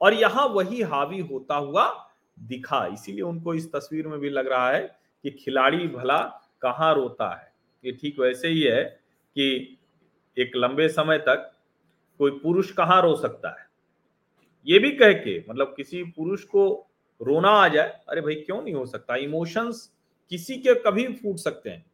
और 0.00 0.14
यहाँ 0.14 0.46
वही 0.46 0.82
हावी 0.82 1.20
होता 1.20 1.56
हुआ 1.56 2.10
दिखा। 2.38 2.84
इसीलिए 2.86 3.22
उनको 3.22 3.54
इस 3.54 3.72
तस्वीर 3.72 4.06
में 4.08 4.18
भी 4.20 4.30
लग 4.30 4.48
रहा 4.48 4.70
है 4.70 4.80
कि 5.24 5.30
खिलाड़ी 5.30 5.88
भला 5.88 6.18
कहाँ 6.62 6.94
रोता 6.94 7.34
है। 7.34 7.52
ये 7.84 7.92
ठीक 7.92 8.20
वैसे 8.20 8.48
ही 8.48 8.62
है 8.62 8.82
कि 8.84 9.78
एक 10.36 10.52
लंबे 10.56 10.88
समय 10.88 11.18
तक 11.18 11.50
कोई 12.18 12.30
पुरुष 12.30 12.70
कहाँ 12.72 13.00
रो 13.02 13.14
सकता 13.16 13.48
है? 13.50 13.66
ये 14.66 14.78
भी 14.78 14.90
कह 14.92 15.12
के 15.12 15.38
मतलब 15.50 15.74
किसी 15.76 16.02
पुरुष 16.04 16.44
को 16.44 16.87
रोना 17.22 17.50
आ 17.50 17.68
जाए, 17.68 18.00
अरे 18.08 18.20
भाई 18.20 18.34
क्यों 18.34 18.62
नहीं 18.62 18.74
हो 18.74 18.86
सकता? 18.86 19.16
इमोशंस 19.16 19.92
किसी 20.30 20.56
के 20.56 20.74
कभी 20.74 21.14
फूट 21.14 21.36
सकते 21.36 21.70
हैं। 21.70 21.86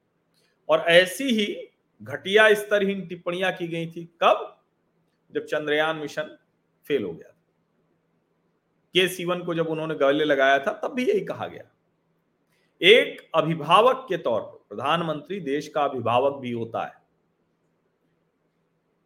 और 0.68 0.80
ऐसी 0.80 1.24
ही 1.24 1.70
घटिया 2.02 2.54
स्तरहीन 2.54 3.06
टिप्पणियाँ 3.06 3.52
की 3.52 3.68
गई 3.68 3.86
थी 3.86 4.04
कब? 4.04 4.60
जब 5.32 5.44
चंद्रयान 5.44 5.96
मिशन 5.96 6.36
फेल 6.84 7.04
हो 7.04 7.12
गया 7.12 7.30
के 8.94 9.08
सीवन 9.08 9.42
को 9.42 9.54
जब 9.54 9.66
उन्होंने 9.66 9.94
गले 9.94 10.24
लगाया 10.24 10.58
था, 10.58 10.72
तब 10.72 10.94
भी 10.94 11.08
यही 11.08 11.20
कहा 11.20 11.46
गया। 11.46 11.64
एक 12.82 13.30
अभिभावक 13.34 14.06
के 14.08 14.16
तौर 14.16 14.40
पर, 14.40 14.64
प्रधानमंत्री 14.68 15.40
देश 15.40 15.68
का 15.68 15.84
अभिभावक 15.84 16.40
भी 16.40 16.52
होता 16.52 16.84
है। 16.84 16.92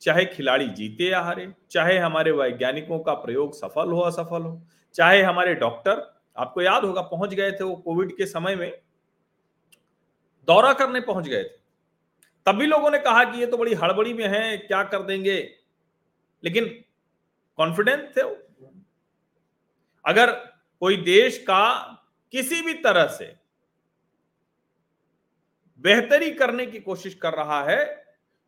चाहे 0.01 0.25
खिलाड़ी 0.25 0.69
जीते 0.69 1.05
या 1.05 1.21
हारे, 1.21 1.55
चाहे 1.71 1.99
हमारे 1.99 2.31
वैज्ञानिकों 2.31 3.01
का 3.01 3.15
प्रयोग 3.15 3.53
सफल 3.53 3.91
हो, 3.91 4.01
असफल 4.01 4.43
हो 4.43 4.63
चाहे 4.95 5.23
हमारे 5.23 5.55
डॉक्टर, 5.55 6.03
आपको 6.37 6.63
याद 6.63 6.85
होगा 6.85 7.03
पहुँच 7.03 7.35
गए 7.35 7.53
थे 7.53 7.65
वो 7.65 7.75
कोविड 7.77 8.17
के 8.17 8.27
समय 8.27 8.57
में, 8.57 8.71
दौरा 10.49 10.73
करने 10.73 11.01
पहुँच 11.01 11.29
गए 11.29 11.43
थे। 11.45 11.57
तभी 12.47 12.67
लोगों 12.67 12.91
ने 12.91 12.99
कहा 12.99 13.25
कि 13.25 13.41
ये 13.41 13.47
तो 13.47 13.57
बड़ी 13.57 13.75
हड़बड़ी 13.75 14.13
में 14.15 14.27
है, 14.27 14.57
क्या 14.59 14.83
कर 14.85 15.03
देंगे? 15.03 15.37
लेकिन 16.43 16.69
कॉन्फिडेंस 17.59 18.17
थे 18.17 18.23
वो। 18.23 18.37
अगर 20.05 20.31
कोई 20.83 20.97
देश 20.97 21.39
का 21.39 21.65
किसी 22.33 22.61
भी 22.63 22.75
तरह 22.75 23.07
से 23.09 23.37
बेहतरी 25.85 26.31
करने 26.31 26.67
की 26.67 26.81
कोशिश 26.81 27.15
कर 27.15 27.35
रहा 27.35 27.63
है 27.65 27.85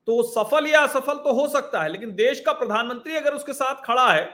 तो 0.08 0.22
सफल 0.24 0.66
या 0.66 0.80
असफल 0.80 1.16
तो 1.16 1.32
हो 1.32 1.46
सकता 1.48 1.82
है, 1.82 1.88
लेकिन 1.88 2.14
देश 2.14 2.40
का 2.40 2.52
प्रधानमंत्री 2.52 3.16
अगर 3.16 3.34
उसके 3.34 3.52
साथ 3.52 3.82
खड़ा 3.84 4.10
है 4.12 4.24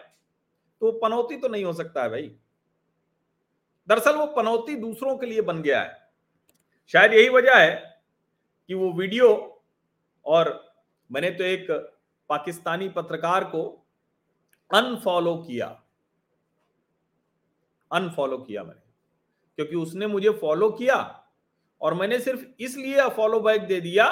तो 0.83 0.93
पनौती 0.93 1.37
तो 1.37 1.49
नहीं 1.49 1.65
हो 1.65 1.73
सकता 1.73 2.03
है 2.03 2.11
भाई। 2.11 2.37
दरअसल 3.89 4.17
वो 4.17 4.27
पनौती 4.27 4.77
दूसरों 4.77 5.17
के 5.19 5.27
लिए 5.27 5.41
बन 5.41 5.63
गया 5.63 5.83
है। 5.83 6.09
शायद 6.87 7.13
यही 7.13 7.29
वजह 7.29 7.57
है 7.57 8.01
कि 8.71 8.75
वो 8.75 8.93
वीडियो 8.93 9.29
और 10.27 10.51
मैंने 11.11 11.31
तो 11.31 11.45
एक 11.45 11.67
पाकिस्तानी 12.31 12.89
पत्रकार 12.89 13.45
को 13.45 13.63
अनफॉलो 14.71 15.37
किया। 15.37 15.67
अनफॉलो 17.91 18.39
किया 18.39 18.63
मैंने। 18.63 18.81
क्योंकि 19.59 19.77
उसने 19.77 20.07
मुझे 20.07 20.31
फॉलो 20.31 20.71
किया 20.71 20.97
और 21.81 21.95
मैंने 21.95 22.19
सिर्फ़ 22.21 22.45
इसलिए 22.61 23.09
फॉलो 23.09 23.41
बैक 23.41 23.63
दे 23.63 23.81
दिया 23.81 24.09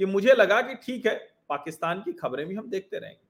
कि 0.00 0.06
मुझे 0.06 0.34
लगा 0.34 0.60
कि 0.62 0.74
ठीक 0.74 1.06
है, 1.06 1.14
पाकिस्तान 1.48 2.00
की 2.00 2.12
खबरें 2.12 2.46
भी 2.46 2.54
हम 2.54 2.70
देखते 2.70 2.98
रहेंगे। 2.98 3.28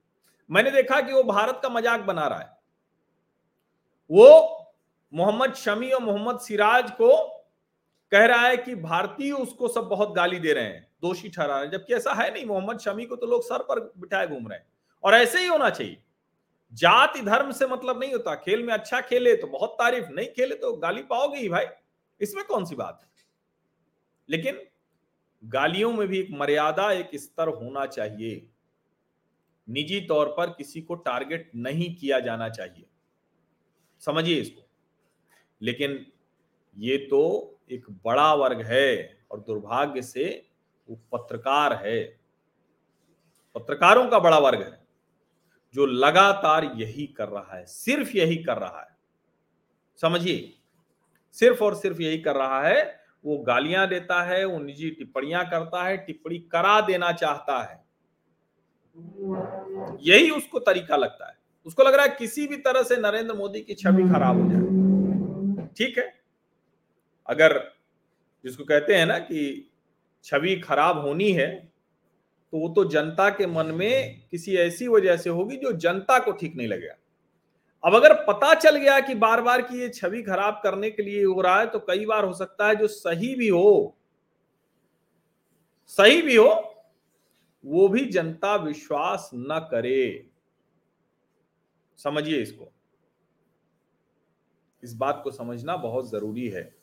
मैंने 0.49 0.71
देखा 0.71 1.01
कि 1.01 1.13
वो 1.13 1.23
भारत 1.23 1.59
का 1.63 1.69
मज़ाक 1.69 1.99
बना 1.99 2.27
रहा 2.27 2.39
है। 2.39 2.60
वो 4.11 4.57
मोहम्मद 5.13 5.53
शमी 5.53 5.89
और 5.89 6.01
मोहम्मद 6.01 6.39
सिराज 6.39 6.91
को 6.91 7.27
कह 8.11 8.25
रहा 8.25 8.47
है 8.47 8.57
कि 8.57 8.75
भारतीय 8.75 9.31
उसको 9.31 9.67
सब 9.67 9.81
बहुत 9.81 10.13
गाली 10.13 10.39
दे 10.39 10.53
रहे 10.53 10.63
हैं, 10.63 10.87
दोषी 11.01 11.29
ठहरा 11.29 11.55
रहे 11.55 11.65
हैं। 11.65 11.71
जबकि 11.71 11.93
ऐसा 11.93 12.13
है 12.13 12.33
नहीं, 12.33 12.45
मोहम्मद 12.45 12.79
शमी 12.79 13.05
को 13.05 13.15
तो 13.15 13.25
लोग 13.25 13.43
सर 13.43 13.63
पर 13.63 13.93
बिठाए 13.97 14.27
घूम 14.27 14.47
रहे 14.47 14.59
हैं। 14.59 14.67
और 15.03 15.13
ऐसे 15.13 15.39
ही 15.39 15.47
होना 15.47 15.69
चाहिए। 15.69 16.03
जाति 16.73 17.21
धर्म 17.21 17.51
से 17.51 17.67
मतलब 17.67 17.99
नहीं 17.99 18.11
होता। 18.11 18.35
खेल 18.35 18.63
में 18.63 18.73
अच्छा 18.73 19.01
खेले 19.01 19.35
तो 19.35 19.47
बहुत 19.47 19.69
तारीफ़, 19.69 20.05
नहीं 20.09 20.27
खेले 20.27 20.55
तो 20.55 20.73
गाली 20.73 21.01
पाओगे 21.01 21.39
ही 21.39 21.49
भाई। 21.49 21.65
इसमें 22.21 22.45
कौन 22.45 22.65
सी 22.65 22.75
बात 22.75 22.99
है? 23.01 23.09
लेकिन 24.29 24.61
गालियों 25.45 25.93
में 25.93 26.07
भी 26.07 26.19
एक 26.19 26.27
मर्यादा, 26.31 26.91
एक 26.91 27.09
स्तर 27.15 27.47
होना 27.47 27.85
चाहिए। 27.85 28.49
निजी 29.69 30.01
तौर 30.01 30.25
पर 30.25 30.49
किसी 30.49 30.81
को 30.81 30.95
टारगेट 30.95 31.51
नहीं 31.55 31.95
किया 31.95 32.19
जाना 32.19 32.49
चाहिए। 32.49 32.85
समझिए 34.05 34.41
इसको। 34.41 34.67
लेकिन 35.61 36.05
ये 36.77 36.97
तो 36.97 37.21
एक 37.71 37.85
बड़ा 37.89 38.33
वर्ग 38.33 38.61
है 38.61 39.17
और 39.31 39.39
दुर्भाग्य 39.39 40.01
से 40.01 40.49
वो 40.89 40.99
पत्रकार 41.11 41.73
है। 41.73 42.19
पत्रकारों 43.55 44.07
का 44.07 44.19
बड़ा 44.19 44.39
वर्ग 44.39 44.61
है, 44.61 44.87
जो 45.73 45.85
लगातार 45.85 46.63
यही 46.75 47.07
कर 47.07 47.29
रहा 47.29 47.57
है, 47.57 47.65
सिर्फ़ 47.65 48.17
यही 48.17 48.43
कर 48.43 48.57
रहा 48.57 48.81
है। 48.81 48.97
समझिए, 50.01 50.53
सिर्फ़ 51.31 51.63
और 51.63 51.75
सिर्फ़ 51.75 52.01
यही 52.01 52.21
कर 52.21 52.35
रहा 52.35 52.61
है, 52.67 53.01
वो 53.25 53.37
गालियाँ 53.37 53.87
देता 53.87 54.23
है, 54.23 54.45
वो 54.45 54.59
निजी 54.59 54.91
टिप्पणियाँ 54.91 55.49
करता 55.49 55.83
है, 55.83 55.97
टिप्पणी 55.97 56.39
करा 56.39 56.81
देना 56.81 57.11
चाहता 57.11 57.63
है। 57.63 57.85
यही 59.99 60.29
उसको 60.29 60.59
तरीका 60.59 60.95
लगता 60.95 61.29
है। 61.29 61.40
उसको 61.65 61.83
लग 61.83 61.93
रहा 61.93 62.05
है 62.05 62.15
किसी 62.19 62.47
भी 62.47 62.57
तरह 62.57 62.83
से 62.83 62.97
नरेंद्र 62.97 63.33
मोदी 63.35 63.61
की 63.61 63.73
छवि 63.73 64.03
खराब 64.03 64.41
हो 64.41 64.49
जाए। 64.49 65.67
ठीक 65.77 65.97
है? 65.97 66.13
अगर 67.27 67.59
जिसको 68.45 68.63
कहते 68.63 68.95
हैं 68.95 69.05
ना 69.05 69.17
कि 69.19 69.69
छवि 70.23 70.55
खराब 70.59 70.97
होनी 70.97 71.31
है 71.31 71.49
तो 72.53 72.57
वो 72.57 72.69
तो 72.69 72.83
जनता 72.85 73.29
के 73.29 73.45
मन 73.47 73.65
में 73.65 74.21
किसी 74.31 74.55
ऐसी 74.57 74.87
वजह 74.87 75.17
से 75.17 75.29
होगी 75.29 75.57
जो 75.57 75.71
जनता 75.71 76.17
को 76.19 76.31
ठीक 76.31 76.55
नहीं 76.55 76.67
लगेगा। 76.67 76.95
अब 77.83 77.95
अगर 77.95 78.13
पता 78.25 78.53
चल 78.53 78.75
गया 78.75 78.99
कि 78.99 79.15
बार 79.15 79.41
बार 79.41 79.61
की 79.61 79.79
ये 79.79 79.89
छवि 79.89 80.21
खराब 80.23 80.59
करने 80.63 80.89
के 80.91 81.03
लिए 81.03 81.23
हो 81.23 81.41
रहा 81.41 81.59
है 81.59 81.65
तो 81.65 81.79
कई 81.79 82.05
बार 82.05 82.25
हो 82.25 82.33
सकता 82.33 82.67
है 82.67 82.75
जो 82.75 82.87
सही 82.87 83.33
भी 83.35 83.47
हो, 83.47 83.97
सही 85.91 86.21
भी 86.21 86.35
हो, 86.35 86.49
वो 87.63 87.87
भी 87.87 88.05
जनता 88.05 88.55
विश्वास 88.55 89.29
न 89.33 89.59
करे। 89.71 90.30
समझिए 92.03 92.37
इसको। 92.37 92.71
इस 94.83 94.93
बात 94.93 95.21
को 95.23 95.31
समझना 95.31 95.75
बहुत 95.75 96.09
ज़रूरी 96.11 96.47
है। 96.49 96.75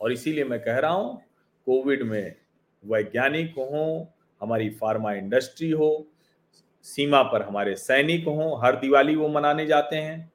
और 0.00 0.12
इसीलिए 0.12 0.44
मैं 0.44 0.60
कह 0.60 0.78
रहा 0.78 0.90
हूँ, 0.90 1.22
कोविड 1.66 2.02
में 2.02 2.34
वैज्ञानिक 2.84 3.50
हो, 3.50 4.12
हमारी 4.40 4.70
फार्मा 4.70 5.12
इंडस्ट्री 5.12 5.70
हो, 5.70 6.06
सीमा 6.82 7.22
पर 7.22 7.42
हमारे 7.42 7.76
सैनिक 7.76 8.24
हों, 8.24 8.64
हर 8.64 8.76
दिवाली 8.76 9.16
वो 9.16 9.28
मनाने 9.28 9.66
जाते 9.66 9.96
हैं। 9.96 10.32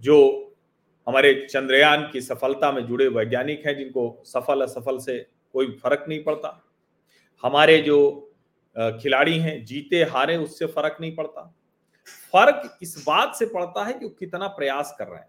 जो 0.00 0.42
हमारे 1.08 1.46
चंद्रयान 1.50 2.10
की 2.12 2.20
सफलता 2.20 2.72
में 2.72 2.86
जुड़े 2.86 3.08
वैज्ञानिक 3.08 3.66
हैं, 3.66 3.76
जिनको 3.76 4.22
सफल 4.24 4.60
असफल 4.60 4.98
से 4.98 5.26
कोई 5.52 5.70
फ़र्क 5.72 6.04
नहीं 6.08 6.24
पड़ता। 6.24 6.64
हमारे 7.42 7.78
जो 7.78 8.30
खिलाड़ी 8.78 9.38
हैं, 9.38 9.64
जीते 9.64 10.02
हारे, 10.02 10.36
उससे 10.36 10.66
फ़र्क 10.66 10.96
नहीं 11.00 11.14
पड़ता। 11.16 11.54
फ़र्क 12.36 12.78
इस 12.82 13.04
बात 13.06 13.34
से 13.34 13.46
पड़ता 13.46 13.84
है 13.84 13.92
कि 13.92 14.04
वो 14.04 14.10
कितना 14.10 14.46
प्रयास 14.46 14.96
कर 14.98 15.06
रहे 15.06 15.18
हैं। 15.18 15.28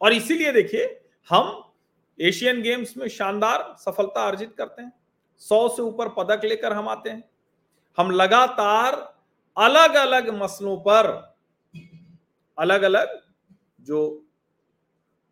और 0.00 0.12
इसीलिए 0.12 0.52
देखिए, 0.52 1.00
हम 1.30 1.72
एशियन 2.20 2.62
गेम्स 2.62 2.96
में 2.96 3.08
शानदार 3.08 3.76
सफलता 3.78 4.26
अर्जित 4.26 4.54
करते 4.58 4.82
हैं। 4.82 4.92
सौ 5.38 5.68
से 5.68 5.82
ऊपर 5.82 6.08
पदक 6.08 6.44
लेकर 6.44 6.72
हम 6.72 6.88
आते 6.88 7.10
हैं। 7.10 7.24
हम 7.98 8.10
लगातार 8.10 9.14
अलग 9.58 9.94
अलग 9.94 10.42
मसलों 10.42 10.76
पर 10.76 11.34
अलग 12.58 12.82
अलग 12.82 13.20
जो, 13.80 14.26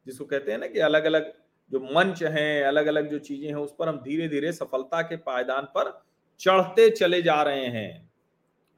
जिसको 0.07 0.25
कहते 0.25 0.53
हैं 0.53 0.59
ना 0.59 0.66
कि 0.66 0.79
अलग 0.79 1.05
अलग 1.05 1.33
जो 1.71 1.81
मंच 1.81 2.23
हैं 2.23 2.64
अलग 2.64 2.87
अलग 2.87 3.11
जो 3.11 3.18
चीज़ें 3.18 3.49
हैं, 3.49 3.57
उस 3.57 3.75
पर 3.79 3.88
हम 3.88 3.97
धीरे 3.97 4.29
धीरे 4.29 4.53
सफलता 4.53 5.03
के 5.03 5.16
पायदान 5.16 5.64
पर 5.64 6.05
चढ़ते 6.38 6.90
चले 6.90 7.23
जा 7.23 7.42
रहे 7.42 7.66
हैं। 7.66 8.11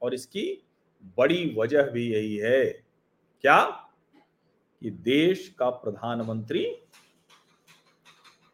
और 0.01 0.13
इसकी 0.13 0.64
बड़ी 1.17 1.55
वजह 1.57 1.81
भी 1.81 2.13
यही 2.13 2.37
है। 2.37 2.65
क्या? 3.41 3.81
कि 4.81 4.89
देश 4.89 5.55
का 5.59 5.69
प्रधानमंत्री 5.69 6.77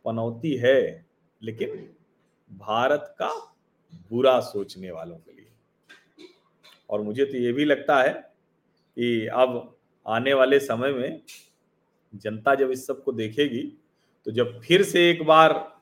पनौती 0.06 0.56
है, 0.56 1.06
लेकिन 1.44 1.96
भारत 2.54 3.16
का 3.20 3.56
बुरा 3.94 4.40
सोचने 4.40 4.92
वालों 4.92 5.18
के 5.18 5.34
लिए। 5.34 5.48
और 6.90 7.02
मुझे 7.02 7.26
तो 7.26 7.38
ये 7.38 7.54
भी 7.54 7.66
लगता 7.66 8.04
है 8.04 8.14
कि 8.98 9.28
अब 9.28 9.78
आने 10.08 10.34
वाले 10.34 10.60
समय 10.60 10.94
में 10.94 11.22
जनता 12.16 12.56
जब 12.56 12.72
इस 12.72 12.88
सबको 12.88 13.12
देखेगी 13.12 13.78
तो 14.26 14.32
जब 14.32 14.62
फिर 14.62 14.84
से 14.84 15.10
एक 15.10 15.24
बार 15.24 15.80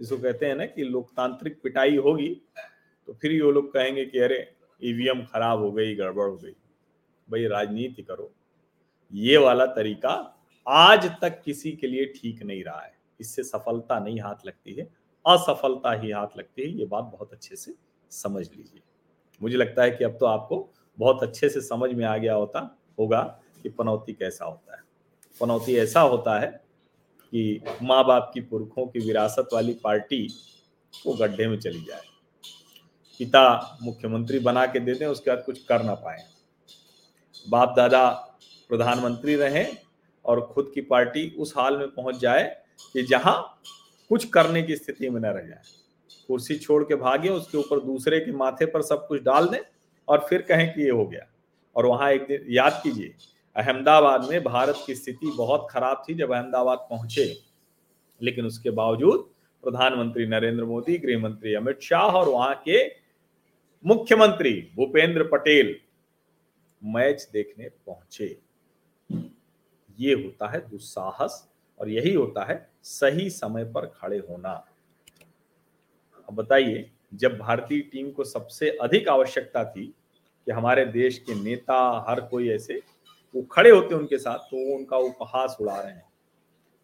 जिसको 0.00 0.16
कहते 0.16 0.46
हैं 0.46 0.54
ना 0.54 0.66
कि 0.66 0.82
लोकतांत्रिक 0.82 1.62
पिटाई 1.62 1.96
होगी 1.96 2.42
तो 3.06 3.12
फिर 3.12 3.32
ये 3.32 3.38
लोग 3.38 3.72
कहेंगे 3.72 4.06
कि 4.06 4.18
अरे 4.18 4.57
ईवीएम 4.84 5.24
खराब 5.24 5.58
हो 5.58 5.72
गई, 5.72 5.94
गड़बड़ 5.94 6.28
हो 6.28 6.36
गई। 6.36 6.52
भाई, 7.30 7.46
राजनीति 7.46 8.02
करो। 8.02 8.32
ये 9.12 9.36
वाला 9.36 9.66
तरीका 9.66 10.34
आज 10.68 11.20
तक 11.20 11.42
किसी 11.44 11.72
के 11.72 11.86
लिए 11.86 12.04
ठीक 12.04 12.42
नहीं 12.42 12.64
रहा 12.64 12.80
है। 12.80 12.98
इससे 13.20 13.42
सफलता 13.42 13.98
नहीं 13.98 14.20
हाथ 14.20 14.46
लगती 14.46 14.74
है। 14.74 14.84
असफलता 15.26 15.92
ही 15.92 16.10
हाथ 16.10 16.26
लगती 16.38 16.62
है। 16.62 16.68
ये 16.68 16.86
बात 16.86 17.04
बहुत 17.04 17.32
अच्छे 17.32 17.56
से 17.56 17.74
समझ 18.10 18.50
लीजिए। 18.56 18.80
मुझे 19.42 19.56
लगता 19.56 19.82
है 19.82 19.90
कि 19.90 20.04
अब 20.04 20.16
तो 20.20 20.26
आपको 20.26 20.72
बहुत 20.98 21.22
अच्छे 21.22 21.48
से 21.48 21.60
समझ 21.60 21.90
में 21.92 22.04
आ 22.04 22.16
गया 22.16 22.34
होता, 22.34 22.78
होगा 22.98 23.40
कि 23.62 23.68
पनौती 23.68 24.12
कैसा 24.12 24.44
होता 24.44 24.76
है। 24.76 24.82
पनौती 25.40 25.76
ऐसा 25.76 26.00
होता 26.00 26.40
है 26.40 26.64
कि 27.30 27.60
माँ 27.82 28.06
बाप 28.06 28.30
की 28.34 28.40
पुरखों 28.40 28.86
की 28.86 28.98
विरासत 28.98 29.48
वाली 29.52 29.74
पार्टी 29.84 30.28
वो 31.06 31.14
गड्ढे 31.14 31.48
में 31.48 31.58
चली 31.58 31.80
जाए। 31.80 32.02
पिता 33.18 33.78
मुख्यमंत्री 33.82 34.38
बना 34.38 34.66
के 34.66 34.80
दे 34.80 34.94
दें, 34.94 35.06
उसके 35.06 35.30
बाद 35.30 35.42
कुछ 35.46 35.64
कर 35.64 35.82
ना 35.82 35.94
पाए। 35.94 36.18
बाप 37.48 37.74
दादा 37.76 38.08
प्रधानमंत्री 38.68 39.34
रहे 39.34 39.64
और 40.24 40.40
खुद 40.40 40.70
की 40.74 40.80
पार्टी 40.80 41.28
उस 41.38 41.54
हाल 41.56 41.76
में 41.76 41.88
पहुँच 41.88 42.16
जाए 42.16 42.44
कि 42.92 43.02
जहाँ 43.02 43.60
कुछ 44.08 44.24
करने 44.24 44.62
की 44.62 44.76
स्थिति 44.76 45.10
में 45.10 45.20
न 45.20 45.24
रह 45.24 45.40
जाए। 45.40 45.62
कुर्सी 46.28 46.56
छोड़ 46.56 46.82
के 46.84 46.94
भागे, 46.94 47.28
उसके 47.28 47.58
ऊपर 47.58 47.80
दूसरे 47.80 48.20
के 48.20 48.32
माथे 48.32 48.66
पर 48.66 48.82
सब 48.82 49.06
कुछ 49.06 49.22
डाल 49.22 49.48
दें 49.48 49.60
और 50.08 50.26
फिर 50.28 50.42
कहें 50.42 50.74
कि 50.74 50.82
ये 50.82 50.90
हो 50.90 51.06
गया। 51.06 51.26
और 51.76 51.86
वहाँ 51.86 52.10
एक 52.12 52.26
दिन 52.26 52.46
याद 52.48 52.80
कीजिए, 52.82 53.14
अहमदाबाद 53.56 54.28
में 54.30 54.44
भारत 54.44 54.76
की 54.86 54.94
स्थिति 54.94 55.30
बहुत 55.36 55.66
खराब 55.70 56.02
थी 56.08 56.14
जब 56.14 56.32
अहमदाबाद 56.32 56.78
पहुँचे। 56.90 57.42
लेकिन 58.22 58.46
उसके 58.46 58.70
बावजूद 58.70 59.28
प्रधानमंत्री 59.64 60.26
नरेंद्र 60.26 60.64
मोदी 60.64 60.98
गृह 60.98 61.18
मंत्री 61.18 61.54
अमित 61.54 61.80
शाह 61.82 62.00
और 62.00 62.28
वहाँ 62.28 62.54
के 62.54 63.07
मुख्यमंत्री 63.84 64.52
भूपेंद्र 64.76 65.24
पटेल 65.24 65.74
मैच 66.82 67.28
देखने 67.32 67.68
पहुँचे। 67.68 68.26
ये 69.98 70.14
होता 70.14 70.48
है 70.48 70.60
दुस्साहस 70.68 71.48
और 71.80 71.88
यही 71.88 72.14
होता 72.14 72.44
है 72.44 72.56
सही 72.82 73.28
समय 73.30 73.64
पर 73.64 73.86
खड़े 73.86 74.18
होना। 74.18 74.52
अब 76.28 76.34
बताइए, 76.34 76.90
जब 77.14 77.38
भारतीय 77.38 77.80
टीम 77.82 78.10
को 78.10 78.24
सबसे 78.24 78.70
अधिक 78.82 79.08
आवश्यकता 79.08 79.64
थी 79.64 79.86
कि 79.86 80.52
हमारे 80.52 80.84
देश 80.84 81.18
के 81.18 81.34
नेता, 81.34 82.04
हर 82.08 82.20
कोई 82.20 82.50
ऐसे 82.50 82.82
वो 83.34 83.42
खड़े 83.42 83.70
होते 83.70 83.94
उनके 83.94 84.18
साथ 84.18 84.38
तो 84.40 84.68
वो 84.68 84.76
उनका 84.76 84.96
उपहास 84.96 85.56
उड़ा 85.60 85.80
रहे 85.80 85.92
हैं। 85.92 86.08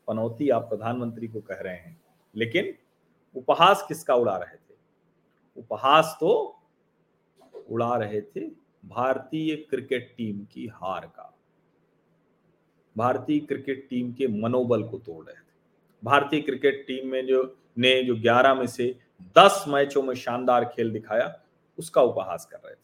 पनौती 0.09 0.49
आप 0.49 0.63
प्रधानमंत्री 0.63 1.29
को 1.29 1.41
कह 1.41 1.55
रहे 1.55 1.77
हैं, 1.77 2.01
लेकिन 2.35 2.75
उपहास 3.37 3.85
किसका 3.89 4.15
उड़ा 4.15 4.37
रहे 4.37 4.57
थे? 4.57 4.75
उपहास 5.57 6.17
तो 6.21 6.61
उड़ा 7.71 7.97
रहे 7.97 8.21
थे 8.21 8.41
भारतीय 8.85 9.57
क्रिकेट 9.57 10.15
टीम 10.17 10.45
की 10.45 10.67
हार 10.67 11.07
का। 11.07 11.39
भारतीय 12.97 13.41
क्रिकेट 13.41 13.87
टीम 13.91 14.13
के 14.13 14.29
मनोबल 14.29 14.83
को 14.83 14.99
तोड़ 14.99 15.27
रहे 15.27 15.35
थे। 15.35 15.53
भारतीय 16.05 16.41
क्रिकेट 16.41 16.85
टीम 16.87 17.09
में 17.09 17.27
जो, 17.27 17.57
ने 17.79 18.03
जो 18.03 18.17
11 18.17 18.55
में 18.55 18.67
से 18.67 18.99
10 19.39 19.65
मैचों 19.69 20.03
में 20.03 20.15
शानदार 20.15 20.65
खेल 20.65 20.93
दिखाया, 20.93 21.43
उसका 21.79 22.03
उपहास 22.03 22.47
कर 22.47 22.57
रहे 22.57 22.75
थे। 22.75 22.79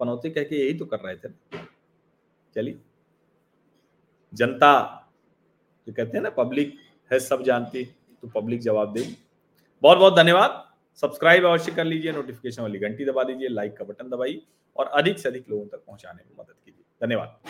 पनौती 0.00 0.30
कह 0.30 0.42
के 0.42 0.56
यही 0.56 0.78
तो 0.78 0.86
कर 0.86 1.00
रहे 1.00 1.16
थे 1.16 1.58
चलिए। 2.54 2.80
जनता 4.34 4.98
जो 5.86 5.92
कहते 5.92 6.16
हैं 6.16 6.24
ना, 6.24 6.30
पब्लिक 6.30 6.74
है, 7.12 7.20
सब 7.20 7.42
जानती 7.42 7.84
तो 7.84 8.28
पब्लिक 8.28 8.60
जवाब 8.60 8.92
देगी। 8.92 9.16
बहुत 9.82 9.98
बहुत 9.98 10.16
धन्यवाद। 10.16 10.71
सब्सक्राइब 10.96 11.46
अवश्य 11.46 11.72
कर 11.72 11.84
लीजिए 11.84 12.12
नोटिफिकेशन 12.12 12.62
वाली 12.62 12.78
घंटी 12.78 13.04
दबा 13.04 13.22
दीजिए 13.22 13.48
लाइक 13.48 13.76
का 13.76 13.84
बटन 13.84 14.08
दबाइए 14.08 14.42
और 14.76 14.86
अधिक 14.86 15.18
से 15.18 15.28
अधिक 15.28 15.44
लोगों 15.50 15.66
तक 15.66 15.84
पहुँचाने 15.86 16.22
में 16.22 16.36
मदद 16.38 16.54
कीजिए। 16.64 17.06
धन्यवाद। 17.06 17.40